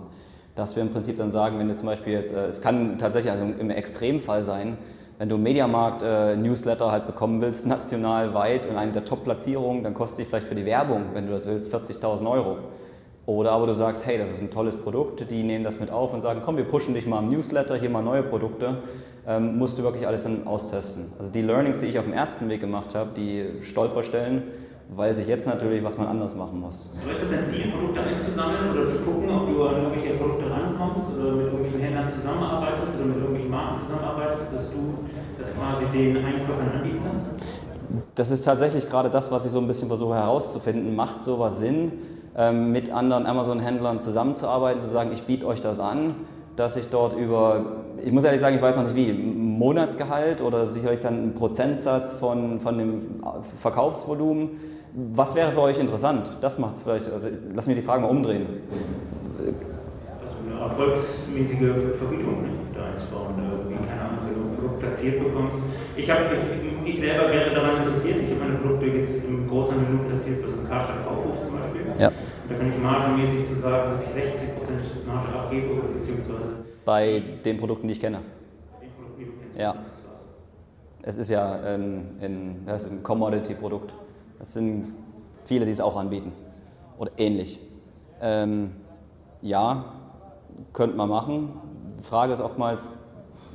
[0.54, 3.32] Dass wir im Prinzip dann sagen, wenn du zum Beispiel jetzt, äh, es kann tatsächlich
[3.32, 4.78] also im Extremfall sein,
[5.18, 10.20] wenn du Mediamarkt-Newsletter äh, halt bekommen willst, national weit und eine der Top-Platzierungen, dann kostet
[10.20, 12.58] dich vielleicht für die Werbung, wenn du das willst, 40.000 Euro.
[13.26, 16.12] Oder aber du sagst, hey, das ist ein tolles Produkt, die nehmen das mit auf
[16.12, 18.82] und sagen, komm, wir pushen dich mal im Newsletter, hier mal neue Produkte,
[19.26, 21.06] ähm, musst du wirklich alles dann austesten.
[21.18, 24.42] Also die Learnings, die ich auf dem ersten Weg gemacht habe, die Stolperstellen,
[24.90, 26.94] weiß ich jetzt natürlich, was man anders machen muss.
[26.94, 31.18] Ist es dein Ziel, Produkte einzusammeln oder zu gucken, ob du an irgendwelche Produkte rankommst
[31.18, 34.94] oder mit irgendwelchen Händlern zusammenarbeitest oder mit irgendwelchen Marken zusammenarbeitest, dass du
[35.38, 37.26] das quasi den Einkäufern anbieten kannst?
[38.14, 40.94] Das ist tatsächlich gerade das, was ich so ein bisschen versuche herauszufinden.
[40.94, 41.92] Macht sowas Sinn,
[42.36, 46.14] ähm, mit anderen Amazon-Händlern zusammenzuarbeiten, zu sagen, ich biete euch das an,
[46.56, 47.64] dass ich dort über,
[48.02, 52.12] ich muss ehrlich sagen, ich weiß noch nicht wie, Monatsgehalt oder sicherlich dann einen Prozentsatz
[52.12, 53.20] von, von dem
[53.60, 54.50] Verkaufsvolumen.
[54.96, 56.30] Was wäre für euch interessant?
[56.40, 57.10] Das macht vielleicht,
[57.52, 58.46] lass mich die Frage mal umdrehen.
[59.36, 59.50] Also
[60.46, 62.50] eine erfolgsmäßige Vergütung ne?
[62.72, 63.34] da einzubauen,
[63.66, 65.58] wie, keine Ahnung, wenn du ein Produkt platziert bekommst.
[65.96, 69.94] Ich, hab, ich, ich selber wäre daran interessiert, ich habe meine Produkte jetzt im Großhandel
[69.96, 71.82] nur platziert, also im Karstadt Kaufhof zum Beispiel.
[71.98, 72.12] Ja.
[72.48, 76.62] Da kann ich margenmäßig zu sagen, dass ich 60% Marge abgebe, beziehungsweise.
[76.84, 78.20] Bei den Produkten, die ich kenne.
[79.58, 79.74] Ja.
[81.02, 83.92] Es ist ja ein, ein, ein Commodity-Produkt.
[84.44, 84.92] Es sind
[85.46, 86.30] viele, die es auch anbieten.
[86.98, 87.58] Oder ähnlich.
[88.20, 88.72] Ähm,
[89.40, 89.86] ja,
[90.74, 91.48] könnte man machen.
[91.98, 92.90] Die Frage ist oftmals,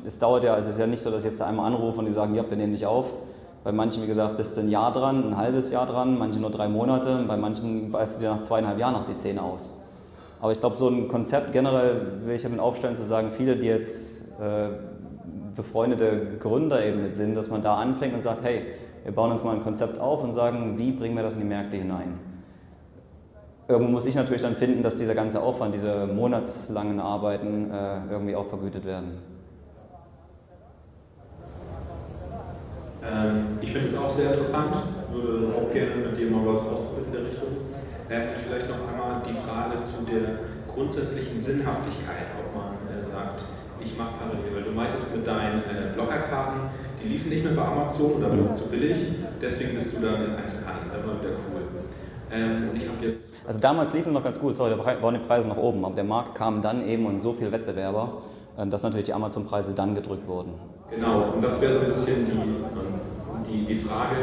[0.04, 2.06] es dauert ja, also es ist ja nicht so, dass jetzt da einmal anrufen und
[2.06, 3.06] die sagen, ja, wir nehmen dich auf.
[3.64, 6.50] Bei manchen, wie gesagt, bist du ein Jahr dran, ein halbes Jahr dran, manche nur
[6.50, 9.80] drei Monate, bei manchen beißt du dir nach zweieinhalb Jahren noch die Zähne aus.
[10.42, 13.68] Aber ich glaube, so ein Konzept generell will ich damit aufstellen, zu sagen, viele, die
[13.68, 14.70] jetzt äh,
[15.56, 18.64] befreundete Gründer eben mit sind, dass man da anfängt und sagt, hey,
[19.04, 21.48] wir bauen uns mal ein Konzept auf und sagen, wie bringen wir das in die
[21.48, 22.20] Märkte hinein?
[23.68, 28.36] Irgendwo muss ich natürlich dann finden, dass dieser ganze Aufwand, diese monatslangen Arbeiten äh, irgendwie
[28.36, 29.20] auch vergütet werden.
[33.04, 34.74] Ähm, ich finde es auch sehr interessant,
[35.12, 37.50] würde auch gerne mit dir mal was ausprobieren in der Richtung.
[38.10, 43.44] Äh, vielleicht noch einmal die Frage zu der grundsätzlichen Sinnhaftigkeit, ob man äh, sagt,
[43.80, 46.62] ich mache parallel, weil du meintest mit deinen äh, Blockerkarten,
[47.04, 48.98] die liefen nicht mehr bei Amazon oder waren zu billig,
[49.42, 51.62] deswegen bist du dann in Einzelhandel, war wieder cool.
[52.32, 53.40] Ähm, und ich habe jetzt.
[53.48, 56.04] Also damals liefen noch ganz gut, sorry, da waren die Preise noch oben, aber der
[56.04, 58.22] Markt kam dann eben und so viel Wettbewerber,
[58.58, 60.54] ähm, dass natürlich die Amazon-Preise dann gedrückt wurden.
[60.92, 64.16] Genau, und das wäre so ein bisschen die, die, die Frage,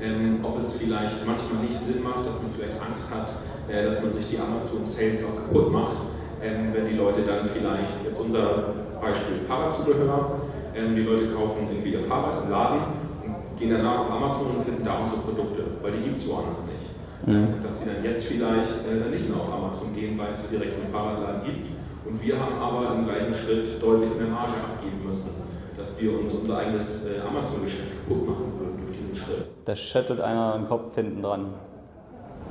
[0.00, 3.28] ähm, ob es vielleicht manchmal nicht Sinn macht, dass man vielleicht Angst hat,
[3.68, 5.96] äh, dass man sich die Amazon-Sales auch kaputt macht,
[6.42, 10.41] ähm, wenn die Leute dann vielleicht, jetzt unser Beispiel Fahrradzubehör,
[10.74, 12.80] ähm, die Leute kaufen irgendwie ihr Fahrrad im Laden
[13.24, 16.66] und gehen danach auf Amazon und finden da unsere Produkte, weil die gibt es woanders
[16.66, 17.26] nicht.
[17.26, 17.62] Mhm.
[17.62, 20.92] Dass sie dann jetzt vielleicht äh, nicht mehr auf Amazon gehen, weil es direkt einen
[20.92, 21.68] Fahrradladen gibt.
[22.04, 25.30] Und wir haben aber im gleichen Schritt deutlich mehr Marge abgeben müssen,
[25.76, 29.46] dass wir uns unser eigenes äh, Amazon-Geschäft kaputt machen würden durch diesen Schritt.
[29.64, 31.54] Da schüttelt einer den Kopf hinten dran.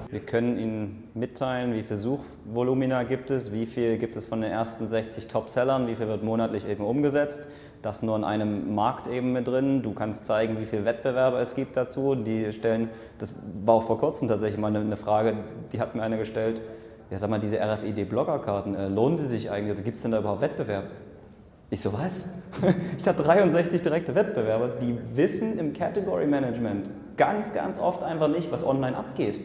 [0.10, 4.52] Wir können Ihnen mitteilen, wie viel Suchvolumina gibt es, wie viel gibt es von den
[4.52, 7.48] ersten 60 Top-Sellern, wie viel wird monatlich eben umgesetzt.
[7.82, 9.82] Das nur in einem Markt eben mit drin.
[9.82, 12.16] Du kannst zeigen, wie viele Wettbewerber es gibt dazu.
[12.16, 13.34] Die stellen, das
[13.66, 15.36] war auch vor kurzem tatsächlich mal eine Frage,
[15.72, 16.62] die hat mir eine gestellt.
[17.10, 19.84] Ja, sag mal, diese RFID-Bloggerkarten, äh, lohnen die sich eigentlich?
[19.84, 20.86] Gibt es denn da überhaupt Wettbewerb?
[21.70, 22.44] Ich so, was?
[22.98, 28.52] Ich habe 63 direkte Wettbewerber, die wissen im Category Management ganz, ganz oft einfach nicht,
[28.52, 29.40] was online abgeht.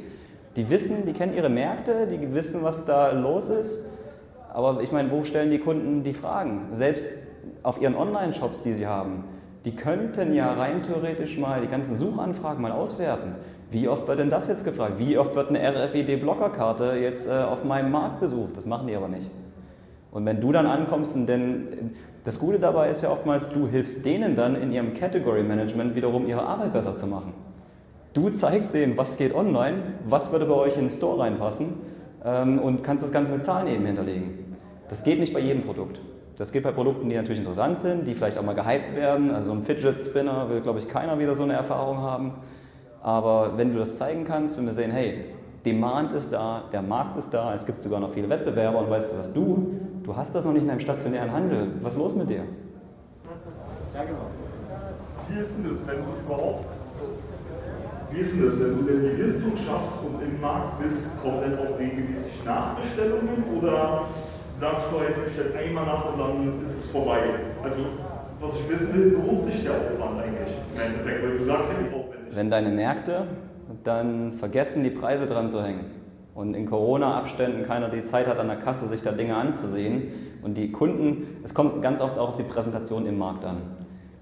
[0.57, 3.87] Die wissen, die kennen ihre Märkte, die wissen, was da los ist.
[4.53, 6.69] Aber ich meine, wo stellen die Kunden die Fragen?
[6.73, 7.09] Selbst
[7.63, 9.25] auf ihren Online-Shops, die sie haben,
[9.65, 13.35] die könnten ja rein theoretisch mal die ganzen Suchanfragen mal auswerten.
[13.71, 14.95] Wie oft wird denn das jetzt gefragt?
[14.99, 18.57] Wie oft wird eine RFID-Blockerkarte jetzt äh, auf meinem Markt besucht?
[18.57, 19.29] Das machen die aber nicht.
[20.13, 21.91] Und wenn du dann ankommst, denn
[22.25, 26.29] das Gute dabei ist ja oftmals, du hilfst denen dann in ihrem Category Management wiederum
[26.29, 27.35] ihre Arbeit besser zu machen.
[28.15, 29.79] Du zeigst denen, was geht online,
[30.09, 31.75] was würde bei euch in den Store reinpassen
[32.25, 34.57] ähm, und kannst das Ganze mit Zahlen eben hinterlegen.
[34.89, 36.01] Das geht nicht bei jedem Produkt.
[36.37, 39.31] Das geht bei Produkten, die natürlich interessant sind, die vielleicht auch mal gehypt werden.
[39.31, 42.33] Also ein Fidget Spinner will, glaube ich, keiner wieder so eine Erfahrung haben.
[43.03, 45.25] Aber wenn du das zeigen kannst, wenn wir sehen, hey,
[45.65, 49.13] Demand ist da, der Markt ist da, es gibt sogar noch viele Wettbewerber und weißt
[49.13, 51.69] du was, du, du hast das noch nicht in deinem stationären Handel.
[51.83, 52.45] Was ist los mit dir?
[53.95, 54.31] Ja, genau.
[55.29, 56.65] Wie ist denn das, wenn du überhaupt
[58.17, 61.41] wie ist denn das, wenn du denn die Listung schaffst und im Markt bist, kommen
[61.41, 64.07] dann auch regelmäßig Nachbestellungen oder
[64.59, 67.21] sagst du halt, ich stelle einmal nach und dann ist es vorbei?
[67.63, 67.83] Also,
[68.41, 71.83] was ich wissen will, lohnt sich der Aufwand eigentlich im Endeffekt, weil du sagst ja
[71.83, 72.37] nicht aufwendig.
[72.37, 73.25] Wenn deine Märkte
[73.85, 75.87] dann vergessen, die Preise dran zu hängen
[76.35, 80.57] und in Corona-Abständen keiner die Zeit hat, an der Kasse sich da Dinge anzusehen und
[80.57, 83.59] die Kunden, es kommt ganz oft auch auf die Präsentation im Markt an.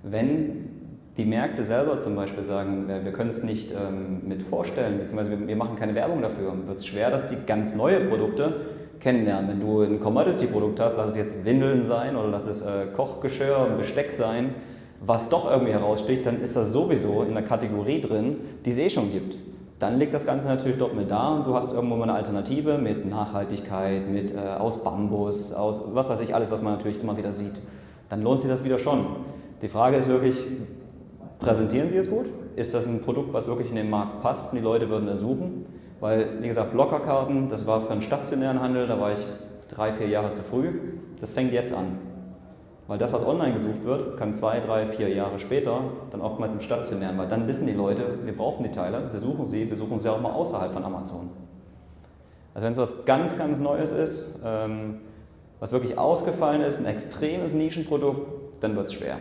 [0.02, 0.70] Wenn
[1.16, 5.56] die Märkte selber zum Beispiel sagen, wir können es nicht ähm, mit vorstellen, beziehungsweise wir,
[5.56, 8.62] machen keine Werbung dafür, wird es schwer, dass die ganz neue Produkte
[9.00, 9.50] kennenlernen.
[9.50, 13.74] Wenn du ein Commodity-Produkt hast, lass es jetzt Windeln sein oder lass es äh, Kochgeschirr,
[13.76, 14.54] Besteck sein,
[15.00, 18.90] was doch irgendwie heraussticht, dann ist das sowieso in der Kategorie drin, die es eh
[18.90, 19.36] schon gibt.
[19.78, 22.78] Dann liegt das Ganze natürlich dort mit da und du hast irgendwo mal eine Alternative
[22.78, 27.16] mit Nachhaltigkeit, mit äh, aus Bambus, aus was weiß ich alles, was man natürlich immer
[27.16, 27.60] wieder sieht.
[28.08, 29.04] Dann lohnt sich das wieder schon.
[29.60, 30.36] Die Frage ist wirklich,
[31.44, 32.26] Präsentieren Sie es gut?
[32.56, 35.20] Ist das ein Produkt, was wirklich in den Markt passt und die Leute würden es
[35.20, 35.66] suchen?
[36.04, 39.20] Weil, wie gesagt, Blockerkarten, das war für einen stationären Handel, da war ich
[39.70, 40.68] drei, vier Jahre zu früh.
[41.18, 41.98] Das fängt jetzt an.
[42.86, 46.60] Weil das, was online gesucht wird, kann zwei, drei, vier Jahre später dann oftmals im
[46.60, 49.98] stationären, weil dann wissen die Leute, wir brauchen die Teile, wir suchen sie, wir suchen
[49.98, 51.30] sie auch mal außerhalb von Amazon.
[52.52, 55.00] Also wenn es was ganz, ganz Neues ist, ähm,
[55.58, 59.16] was wirklich ausgefallen ist, ein extremes Nischenprodukt, dann wird es schwer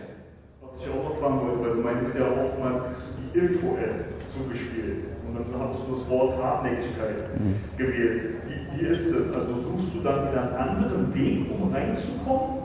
[0.83, 3.95] ich auch noch fragen wollte, weil du meintest ja oftmals kriegst du die Info-Ad
[4.31, 7.55] zugespielt und dann hattest du das Wort Hartnäckigkeit mhm.
[7.77, 8.21] gewählt.
[8.45, 9.33] Wie, wie, ist das?
[9.33, 12.63] Also suchst du dann wieder einen anderen Weg, um reinzukommen?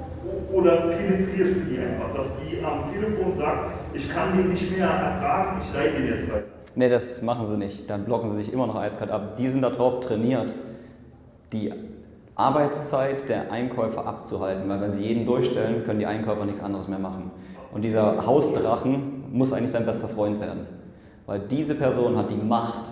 [0.52, 4.88] Oder penetrierst du die einfach, dass die am Telefon sagt, ich kann den nicht mehr
[4.88, 6.46] ertragen, ich leite den jetzt weiter?
[6.74, 7.88] Nee, das machen sie nicht.
[7.88, 9.36] Dann blocken sie sich immer noch eiskalt ab.
[9.36, 10.52] Die sind darauf trainiert,
[11.52, 11.72] die
[12.34, 17.00] Arbeitszeit der Einkäufer abzuhalten, weil wenn sie jeden durchstellen, können die Einkäufer nichts anderes mehr
[17.00, 17.32] machen.
[17.78, 20.66] Und dieser Hausdrachen muss eigentlich dein bester Freund werden.
[21.26, 22.90] Weil diese Person hat die Macht,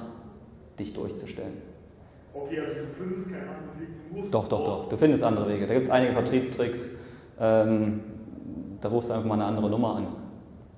[0.79, 1.55] dich durchzustellen.
[2.33, 4.33] Okay, also du findest keinen anderen Weg, du musst.
[4.33, 4.89] Doch, doch, doch.
[4.89, 5.67] Du findest andere Wege.
[5.67, 6.99] Da gibt es einige Vertriebstricks.
[7.41, 8.01] Ähm,
[8.81, 10.07] da rufst du einfach mal eine andere Nummer an.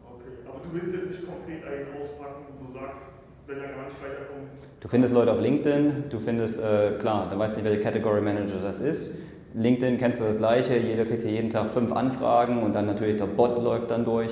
[0.06, 3.02] Okay, aber du willst jetzt nicht konkret einen auspacken, wo du sagst,
[3.46, 4.48] wenn er gar nicht weiterkommt.
[4.80, 8.22] Du findest Leute auf LinkedIn, du findest, äh, klar, dann weißt du nicht, welcher Category
[8.22, 9.18] Manager das ist.
[9.54, 13.16] LinkedIn kennst du das Gleiche, jeder kriegt hier jeden Tag fünf Anfragen und dann natürlich
[13.16, 14.30] der Bot läuft dann durch.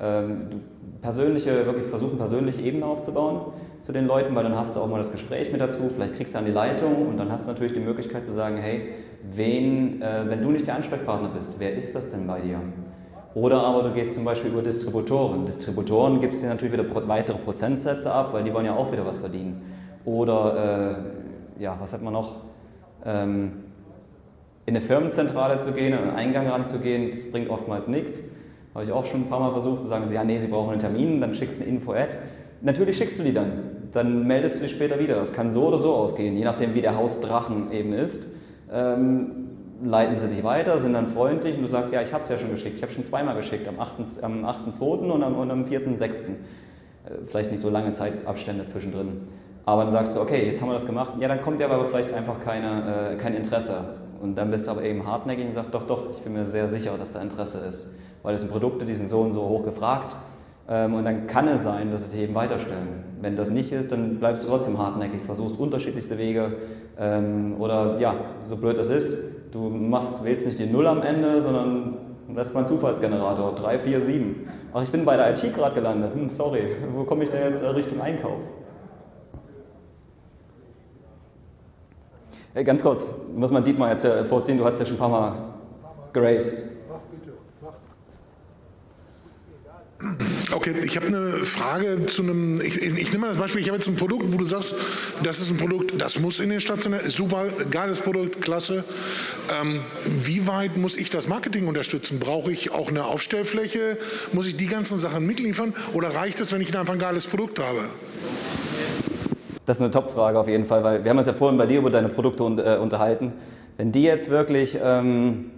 [0.00, 0.48] Ähm,
[1.00, 4.98] persönliche, wirklich versuchen, persönliche Ebene aufzubauen zu den Leuten, weil dann hast du auch mal
[4.98, 7.72] das Gespräch mit dazu, vielleicht kriegst du an die Leitung und dann hast du natürlich
[7.72, 8.94] die Möglichkeit zu sagen, hey,
[9.32, 12.60] wen, äh, wenn du nicht der Ansprechpartner bist, wer ist das denn bei dir?
[13.34, 15.46] Oder aber du gehst zum Beispiel über Distributoren.
[15.46, 19.18] Distributoren gibst dir natürlich wieder weitere Prozentsätze ab, weil die wollen ja auch wieder was
[19.18, 19.62] verdienen.
[20.04, 20.96] Oder,
[21.58, 22.36] äh, ja, was hat man noch?
[23.04, 23.67] Ähm,
[24.68, 28.20] in eine Firmenzentrale zu gehen, an einen Eingang ranzugehen, das bringt oftmals nichts.
[28.74, 30.72] Habe ich auch schon ein paar Mal versucht, zu sagen sie, ja, nee, sie brauchen
[30.72, 32.18] einen Termin, dann schickst du eine Info-Ad.
[32.60, 33.50] Natürlich schickst du die dann.
[33.94, 35.14] Dann meldest du dich später wieder.
[35.14, 38.28] Das kann so oder so ausgehen, je nachdem, wie der Hausdrachen eben ist.
[38.70, 39.48] Ähm,
[39.82, 42.36] leiten sie dich weiter, sind dann freundlich und du sagst, ja, ich habe es ja
[42.36, 42.76] schon geschickt.
[42.76, 44.82] Ich habe schon zweimal geschickt, am 8.2.
[44.82, 46.04] und am, und am 4.6.
[46.04, 46.32] Äh,
[47.26, 49.28] vielleicht nicht so lange Zeitabstände zwischendrin.
[49.64, 51.86] Aber dann sagst du, okay, jetzt haben wir das gemacht, ja, dann kommt dir aber
[51.86, 54.07] vielleicht einfach keine, äh, kein Interesse.
[54.20, 56.68] Und dann bist du aber eben hartnäckig und sagst, doch, doch, ich bin mir sehr
[56.68, 57.96] sicher, dass da Interesse ist.
[58.22, 60.16] Weil es sind Produkte, die sind so und so hoch gefragt.
[60.68, 63.04] Ähm, und dann kann es sein, dass sie dich eben weiterstellen.
[63.20, 66.52] Wenn das nicht ist, dann bleibst du trotzdem hartnäckig, versuchst unterschiedlichste Wege.
[66.98, 71.40] Ähm, oder ja, so blöd das ist, du machst, wählst nicht die Null am Ende,
[71.40, 71.96] sondern
[72.34, 74.48] lässt mal einen Zufallsgenerator, 3, 4, 7.
[74.74, 76.12] Ach, ich bin bei der IT gerade gelandet.
[76.14, 78.40] Hm, sorry, wo komme ich denn jetzt äh, Richtung Einkauf?
[82.58, 85.54] Hey, ganz kurz, muss man Dietmar jetzt vorziehen, du hast ja schon ein paar Mal
[86.12, 86.54] geraced.
[90.50, 93.78] Okay, ich habe eine Frage zu einem, ich, ich nehme mal das Beispiel, ich habe
[93.78, 94.74] jetzt ein Produkt, wo du sagst,
[95.22, 98.82] das ist ein Produkt, das muss in den stationären, super, geiles Produkt, klasse.
[99.62, 102.18] Ähm, wie weit muss ich das Marketing unterstützen?
[102.18, 103.98] Brauche ich auch eine Aufstellfläche?
[104.32, 105.74] Muss ich die ganzen Sachen mitliefern?
[105.92, 107.84] Oder reicht es, wenn ich einfach ein geiles Produkt habe?
[109.68, 111.80] Das ist eine Top-Frage auf jeden Fall, weil wir haben uns ja vorhin bei dir
[111.80, 113.34] über deine Produkte äh, unterhalten.
[113.76, 115.50] Wenn die jetzt wirklich ähm,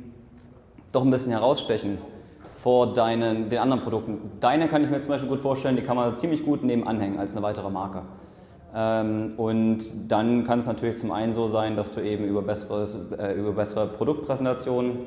[0.91, 1.99] doch ein bisschen herausstechen,
[2.61, 4.33] vor deinen, den anderen Produkten.
[4.41, 7.21] Deine kann ich mir zum Beispiel gut vorstellen, die kann man ziemlich gut neben anhängen
[7.21, 8.03] als eine weitere Marke.
[8.75, 13.13] Ähm, und dann kann es natürlich zum einen so sein, dass du eben über, besseres,
[13.13, 14.99] äh, über bessere Produktpräsentationen,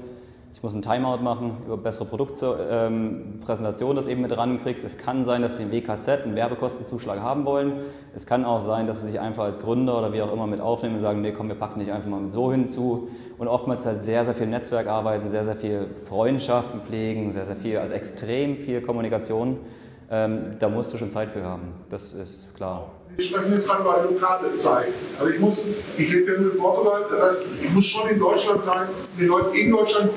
[0.54, 4.86] ich muss ein Timeout machen, über bessere Produktpräsentationen ähm, das eben mit rankriegst.
[4.86, 7.74] Es kann sein, dass sie im WKZ einen Werbekostenzuschlag haben wollen.
[8.16, 10.62] Es kann auch sein, dass sie sich einfach als Gründer oder wie auch immer mit
[10.62, 13.86] aufnehmen und sagen, nee, komm, wir packen dich einfach mal mit so hinzu und oftmals
[13.86, 18.56] halt sehr, sehr viel Netzwerkarbeiten, sehr, sehr viel Freundschaften pflegen, sehr, sehr viel, also extrem
[18.56, 19.58] viel Kommunikation.
[20.12, 22.92] Ähm, da musst du schon Zeit für haben, das ist klar.
[23.15, 24.88] Wir sprechen jetzt gerade über lokale Zeit.
[25.19, 25.63] Also ich muss,
[25.97, 28.88] ich lebe ja nur in Portugal, das heißt, ich muss schon in Deutschland sein,
[29.19, 30.10] den Leuten in Deutschland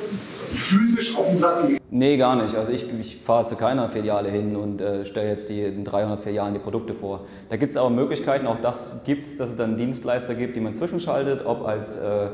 [0.54, 1.78] physisch auf den Sack gehen.
[1.90, 2.54] Nee, gar nicht.
[2.54, 6.20] Also ich, ich fahre zu keiner Filiale hin und äh, stelle jetzt die in 300
[6.20, 7.26] Filialen die Produkte vor.
[7.50, 10.60] Da gibt es aber Möglichkeiten, auch das gibt es, dass es dann Dienstleister gibt, die
[10.60, 12.28] man zwischenschaltet, ob als äh,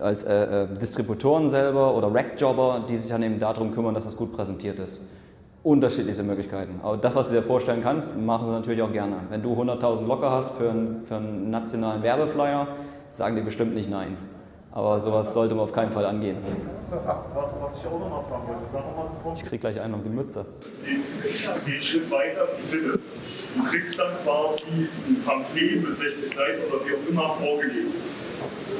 [0.00, 4.16] als äh, äh, Distributoren selber oder Rackjobber, die sich dann eben darum kümmern, dass das
[4.16, 5.08] gut präsentiert ist.
[5.62, 6.80] Unterschiedliche Möglichkeiten.
[6.82, 9.16] Aber das, was du dir vorstellen kannst, machen sie natürlich auch gerne.
[9.28, 12.66] Wenn du 100.000 locker hast für einen, für einen nationalen Werbeflyer,
[13.08, 14.16] sagen die bestimmt nicht nein.
[14.72, 16.38] Aber sowas sollte man auf keinen Fall angehen.
[16.90, 20.02] Was, was ich auch noch mal fragen wollte, sag mal, Ich krieg gleich einen auf
[20.02, 20.46] die Mütze.
[21.66, 22.98] Den Schritt weiter, bitte.
[23.56, 27.92] Du kriegst dann quasi ein Pamphlet mit 60 Seiten oder wie auch immer vorgegeben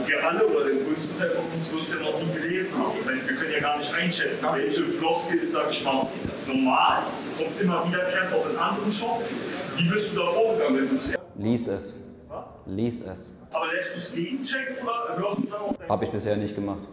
[0.07, 2.93] wir alle oder den größten Teil von uns wird es ja noch nie gelesen haben.
[2.97, 6.07] Das heißt, wir können ja gar nicht einschätzen, welche Floskel ist, sag ich mal,
[6.47, 7.03] normal,
[7.39, 9.31] kommt immer wiederkehrend auch in anderen Shops.
[9.77, 12.17] Wie bist du da vorgegangen, wenn du es Lies es.
[12.29, 12.45] Was?
[12.67, 13.39] Lies es.
[13.53, 16.87] Aber lässt du es gegenchecken oder hörst du dann auch Habe ich bisher nicht gemacht.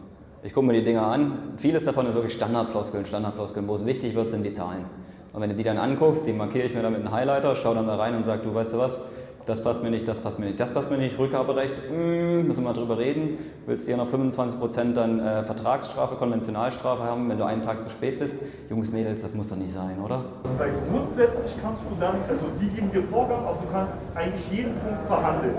[0.43, 1.53] Ich gucke mir die Dinger an.
[1.57, 3.67] Vieles davon ist wirklich Standardfloskeln, Standardfloskeln.
[3.67, 4.85] Wo es wichtig wird, sind die Zahlen.
[5.33, 7.75] Und wenn du die dann anguckst, die markiere ich mir dann mit einem Highlighter, schaue
[7.75, 9.09] dann da rein und sage, du weißt du was,
[9.47, 12.63] das passt mir nicht, das passt mir nicht, das passt mir nicht, Rückgaberecht, mm, müssen
[12.63, 13.39] wir mal drüber reden.
[13.65, 17.89] Willst du ja noch 25% dann äh, Vertragsstrafe, Konventionalstrafe haben, wenn du einen Tag zu
[17.89, 18.43] spät bist?
[18.69, 20.25] Jungs, Mädels, das muss doch nicht sein, oder?
[20.57, 24.75] Weil grundsätzlich kannst du dann, also die geben dir Vorgaben, aber du kannst eigentlich jeden
[24.79, 25.55] Punkt verhandeln.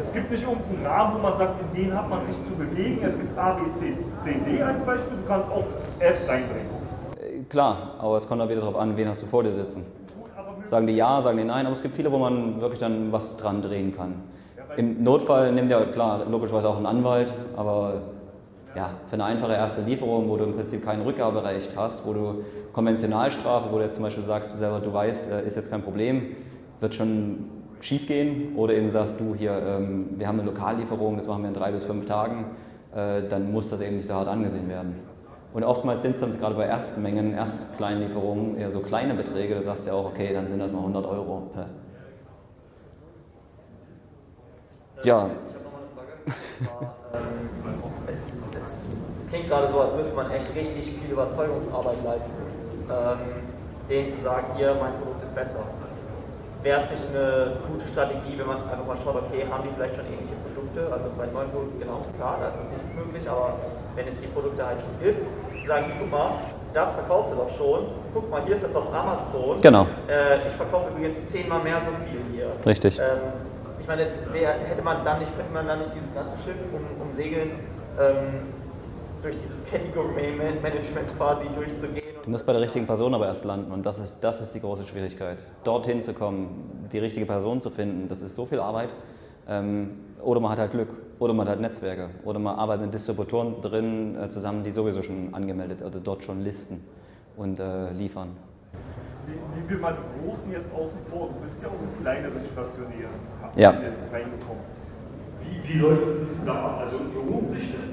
[0.00, 2.98] Es gibt nicht irgendeinen Rahmen, wo man sagt, in den hat man sich zu bewegen.
[3.04, 5.16] Es gibt A, B, C, C, D als Beispiel.
[5.16, 5.64] Du kannst auch
[6.00, 6.66] F reinbringen.
[7.20, 9.84] Äh, klar, aber es kommt auch wieder darauf an, wen hast du vor dir sitzen.
[10.68, 13.38] Sagen die ja, sagen die nein, aber es gibt viele, wo man wirklich dann was
[13.38, 14.16] dran drehen kann.
[14.76, 18.02] Im Notfall nimmt ja klar logischerweise auch einen Anwalt, aber
[18.76, 22.44] ja, für eine einfache erste Lieferung, wo du im Prinzip kein Rückgaberecht hast, wo du
[22.74, 25.80] Konventionalstrafe, wo du jetzt zum Beispiel sagst, du selber, du weißt, äh, ist jetzt kein
[25.80, 26.36] Problem,
[26.80, 27.46] wird schon
[27.80, 31.48] schief gehen, oder eben sagst du hier, ähm, wir haben eine Lokallieferung, das machen wir
[31.48, 32.44] in drei bis fünf Tagen,
[32.94, 35.07] äh, dann muss das eben nicht so hart angesehen werden.
[35.52, 39.54] Und oftmals sind es dann gerade bei Erstmengen, Erstkleinlieferungen eher so kleine Beträge.
[39.54, 41.50] Da sagst du ja auch, okay, dann sind das mal 100 Euro.
[45.02, 45.30] Ja.
[48.06, 48.16] es,
[48.56, 48.82] es
[49.30, 52.42] klingt gerade so, als müsste man echt richtig viel Überzeugungsarbeit leisten,
[52.90, 53.18] ähm,
[53.88, 55.60] denen zu sagen, hier, mein Produkt ist besser.
[56.62, 59.94] Wäre es nicht eine gute Strategie, wenn man einfach mal schaut, okay, haben die vielleicht
[59.94, 60.92] schon ähnliche Produkte?
[60.92, 63.54] Also bei neuen Produkten, genau, klar, da ist es nicht möglich, aber
[63.98, 66.30] wenn es die Produkte halt schon gibt, sagen, guck mal,
[66.72, 69.60] das verkaufst du doch schon, guck mal, hier ist das auf Amazon.
[69.60, 69.86] Genau.
[70.08, 72.52] Äh, ich verkaufe übrigens zehnmal mehr so viel hier.
[72.64, 72.98] Richtig.
[72.98, 73.32] Ähm,
[73.80, 77.06] ich meine, wer, hätte man dann nicht, könnte man dann nicht dieses ganze Schiff um,
[77.06, 77.50] umsegeln,
[77.98, 78.46] ähm,
[79.20, 82.06] durch dieses Category-Management quasi durchzugehen.
[82.22, 84.60] Du musst bei der richtigen Person aber erst landen und das ist, das ist die
[84.60, 85.38] große Schwierigkeit.
[85.64, 88.94] Dorthin zu kommen, die richtige Person zu finden, das ist so viel Arbeit.
[89.48, 93.60] Ähm, oder man hat halt Glück, oder man hat Netzwerke, oder man arbeitet mit Distributoren
[93.60, 96.84] drin äh, zusammen, die sowieso schon angemeldet oder dort schon listen
[97.36, 98.30] und äh, liefern.
[99.26, 101.28] Nehmen wir mal die Großen jetzt außen vor.
[101.28, 103.08] Du bist ja auch ein kleineres Stationär
[103.56, 103.70] ja.
[103.70, 104.64] reingekommen.
[105.44, 106.78] Wie, wie läuft das da?
[106.80, 107.84] Also lohnt sich das?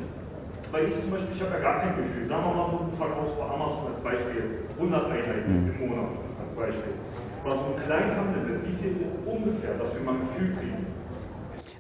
[0.71, 2.27] Weil ich zum Beispiel, ich habe ja gar kein Gefühl.
[2.27, 5.71] Sagen wir mal, du verkaufst bei Amazon als Beispiel jetzt 100 Einheiten mhm.
[5.71, 6.95] im Monat als Beispiel.
[7.43, 8.95] Aber so ein Kleinhandel, wie viel
[9.27, 10.84] ungefähr, dass wir mal ein Gefühl kriegen?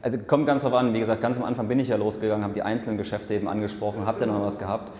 [0.05, 2.53] Also kommt ganz drauf an, wie gesagt, ganz am Anfang bin ich ja losgegangen, habe
[2.53, 4.91] die einzelnen Geschäfte eben angesprochen, habe dann noch was gehabt.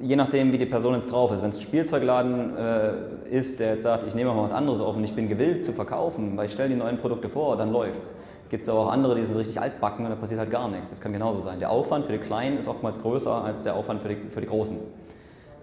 [0.00, 1.42] Je nachdem, wie die Person jetzt drauf ist.
[1.42, 2.92] Wenn es ein Spielzeugladen äh,
[3.28, 5.72] ist, der jetzt sagt, ich nehme mal was anderes auf und ich bin gewillt zu
[5.72, 8.14] verkaufen, weil ich stelle die neuen Produkte vor, dann läuft's.
[8.50, 10.90] Gibt es auch andere, die sind richtig altbacken und da passiert halt gar nichts.
[10.90, 11.58] Das kann genauso sein.
[11.58, 14.46] Der Aufwand für die Kleinen ist oftmals größer als der Aufwand für die, für die
[14.46, 14.78] Großen.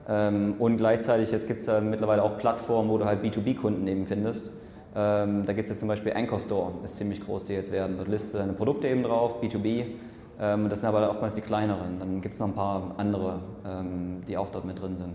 [0.09, 4.05] Ähm, und gleichzeitig, jetzt gibt es ja mittlerweile auch Plattformen, wo du halt B2B-Kunden eben
[4.05, 4.51] findest
[4.93, 7.95] ähm, da gibt es jetzt zum Beispiel Anchor Store, ist ziemlich groß, die jetzt werden.
[7.97, 9.85] Dort listest deine Produkte eben drauf, B2B.
[10.39, 11.99] Ähm, das sind aber oftmals die kleineren.
[11.99, 15.13] Dann gibt es noch ein paar andere, ähm, die auch dort mit drin sind.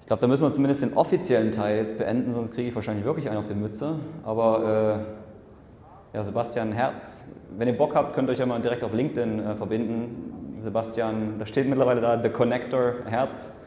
[0.00, 3.04] Ich glaube, da müssen wir zumindest den offiziellen Teil jetzt beenden, sonst kriege ich wahrscheinlich
[3.04, 3.94] wirklich einen auf die Mütze.
[4.24, 5.04] Aber
[6.12, 8.92] äh, ja, Sebastian Herz, wenn ihr Bock habt, könnt ihr euch ja mal direkt auf
[8.92, 10.56] LinkedIn äh, verbinden.
[10.56, 13.59] Sebastian, da steht mittlerweile da The Connector Herz.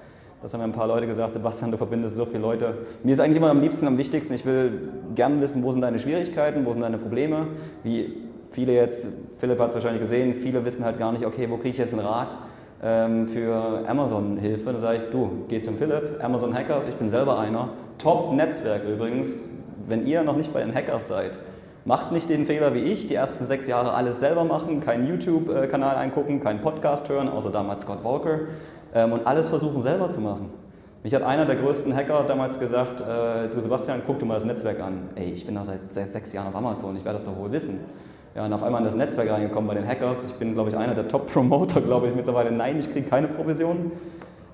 [0.44, 2.74] Das haben mir ein paar Leute gesagt, Sebastian, du verbindest so viele Leute.
[3.02, 6.00] Mir ist eigentlich immer am liebsten, am wichtigsten, ich will gern wissen, wo sind deine
[6.00, 7.48] Schwierigkeiten, wo sind deine Probleme.
[7.82, 8.18] Wie
[8.52, 9.08] viele jetzt,
[9.40, 11.94] Philipp hat es wahrscheinlich gesehen, viele wissen halt gar nicht, okay, wo kriege ich jetzt
[11.94, 12.36] einen Rat
[12.84, 14.74] ähm, für Amazon-Hilfe.
[14.74, 17.70] Da sage ich, du, geh zum Philipp, Amazon Hackers, ich bin selber einer.
[17.98, 19.60] Top-Netzwerk übrigens.
[19.88, 21.40] Wenn ihr noch nicht bei den Hackers seid,
[21.86, 25.96] macht nicht den Fehler wie ich, die ersten sechs Jahre alles selber machen, keinen YouTube-Kanal
[25.96, 28.40] eingucken, keinen Podcast hören, außer damals Scott Walker
[28.94, 30.50] und alles versuchen selber zu machen.
[31.04, 34.46] Mich hat einer der größten Hacker damals gesagt, äh, du Sebastian, guck dir mal das
[34.46, 35.10] Netzwerk an.
[35.16, 37.52] Ey, ich bin da seit, seit sechs Jahren auf Amazon, ich werde das doch wohl
[37.52, 37.80] wissen.
[38.36, 40.26] Ja, und auf einmal in das Netzwerk reingekommen bei den Hackers.
[40.26, 42.52] Ich bin, glaube ich, einer der Top-Promoter, glaube ich, mittlerweile.
[42.52, 43.92] Nein, ich kriege keine Provision.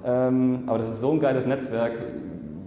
[0.03, 1.93] Ähm, aber das ist so ein geiles Netzwerk.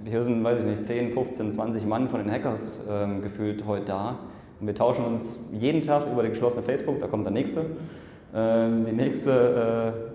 [0.08, 3.86] Hier sind, weiß ich nicht, 10, 15, 20 Mann von den Hackers ähm, gefühlt heute
[3.86, 4.18] da.
[4.60, 7.66] Und wir tauschen uns jeden Tag über die geschlossene Facebook, da kommt der nächste.
[8.34, 10.11] Ähm, die nächste äh,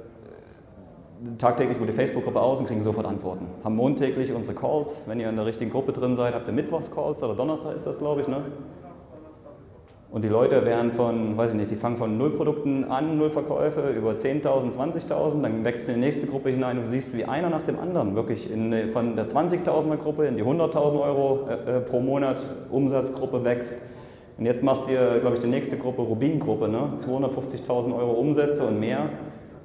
[1.38, 3.48] tagtäglich die Facebook-Gruppe aus und kriegen sofort Antworten.
[3.64, 5.04] Haben montäglich unsere Calls.
[5.08, 8.00] Wenn ihr in der richtigen Gruppe drin seid, habt ihr Mittwochs-Calls oder Donnerstag ist das,
[8.00, 8.28] glaube ich.
[8.28, 8.42] Ne?
[10.10, 13.30] Und die Leute werden von, weiß ich nicht, die fangen von null Produkten an, null
[13.30, 17.26] Verkäufe, über 10.000, 20.000, dann wächst du in die nächste Gruppe hinein und siehst, wie
[17.26, 21.78] einer nach dem anderen wirklich in, von der 20.000er Gruppe in die 100.000 Euro äh,
[21.78, 23.82] äh, pro Monat Umsatzgruppe wächst.
[24.38, 26.94] Und jetzt macht ihr, glaube ich, die nächste Gruppe, Rubin-Gruppe, ne?
[27.00, 29.10] 250.000 Euro Umsätze und mehr.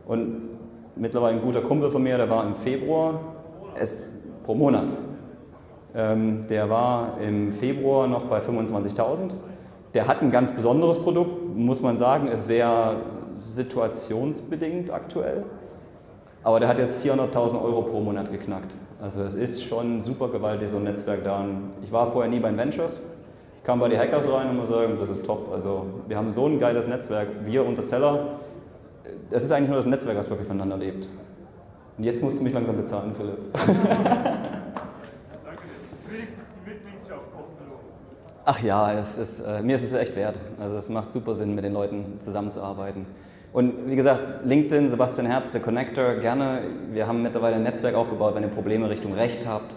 [0.06, 0.51] Und
[0.96, 3.20] mittlerweile ein guter Kumpel von mir, der war im Februar,
[3.74, 4.88] es pro Monat.
[5.94, 9.30] Ähm, der war im Februar noch bei 25.000.
[9.94, 12.96] Der hat ein ganz besonderes Produkt, muss man sagen, ist sehr
[13.44, 15.44] situationsbedingt aktuell.
[16.42, 18.74] Aber der hat jetzt 400.000 Euro pro Monat geknackt.
[19.00, 21.44] Also es ist schon super gewaltig, so ein Netzwerk da.
[21.82, 23.00] Ich war vorher nie bei Ventures.
[23.56, 25.52] Ich kam bei die Hackers rein und muss sagen, das ist top.
[25.52, 27.28] Also wir haben so ein geiles Netzwerk.
[27.44, 28.26] Wir und der Seller,
[29.30, 31.08] es ist eigentlich nur das Netzwerk, das wirklich voneinander lebt.
[31.98, 33.38] Und jetzt musst du mich langsam bezahlen, Philipp.
[38.44, 40.36] Ach ja, es ist, äh, mir ist es echt wert.
[40.58, 43.06] Also es macht super Sinn, mit den Leuten zusammenzuarbeiten.
[43.52, 46.62] Und wie gesagt, LinkedIn, Sebastian Herz, The Connector, gerne.
[46.90, 48.34] Wir haben mittlerweile ein Netzwerk aufgebaut.
[48.34, 49.76] Wenn ihr Probleme Richtung Recht habt,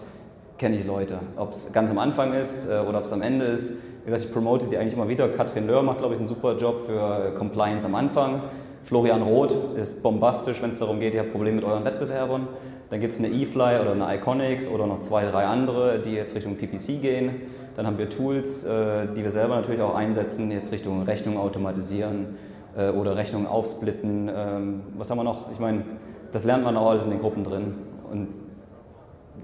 [0.58, 1.20] kenne ich Leute.
[1.36, 3.76] Ob es ganz am Anfang ist äh, oder ob es am Ende ist.
[4.02, 5.28] Wie gesagt, ich promote die eigentlich immer wieder.
[5.28, 8.42] Katrin Löhr macht, glaube ich, einen super Job für Compliance am Anfang.
[8.86, 12.46] Florian Roth ist bombastisch, wenn es darum geht, ihr habt Probleme mit euren Wettbewerbern.
[12.88, 16.36] Dann gibt es eine eFly oder eine Iconics oder noch zwei, drei andere, die jetzt
[16.36, 17.30] Richtung PPC gehen.
[17.74, 22.36] Dann haben wir Tools, äh, die wir selber natürlich auch einsetzen, jetzt Richtung Rechnung automatisieren
[22.76, 24.30] äh, oder Rechnung aufsplitten.
[24.32, 25.50] Ähm, was haben wir noch?
[25.50, 25.82] Ich meine,
[26.30, 27.74] das lernt man auch alles in den Gruppen drin.
[28.08, 28.28] Und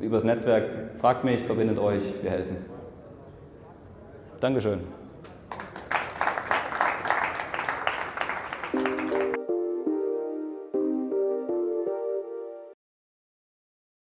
[0.01, 2.59] über das Netzwerk fragt mich, verbindet euch, wir helfen.
[4.39, 5.02] Dankeschön.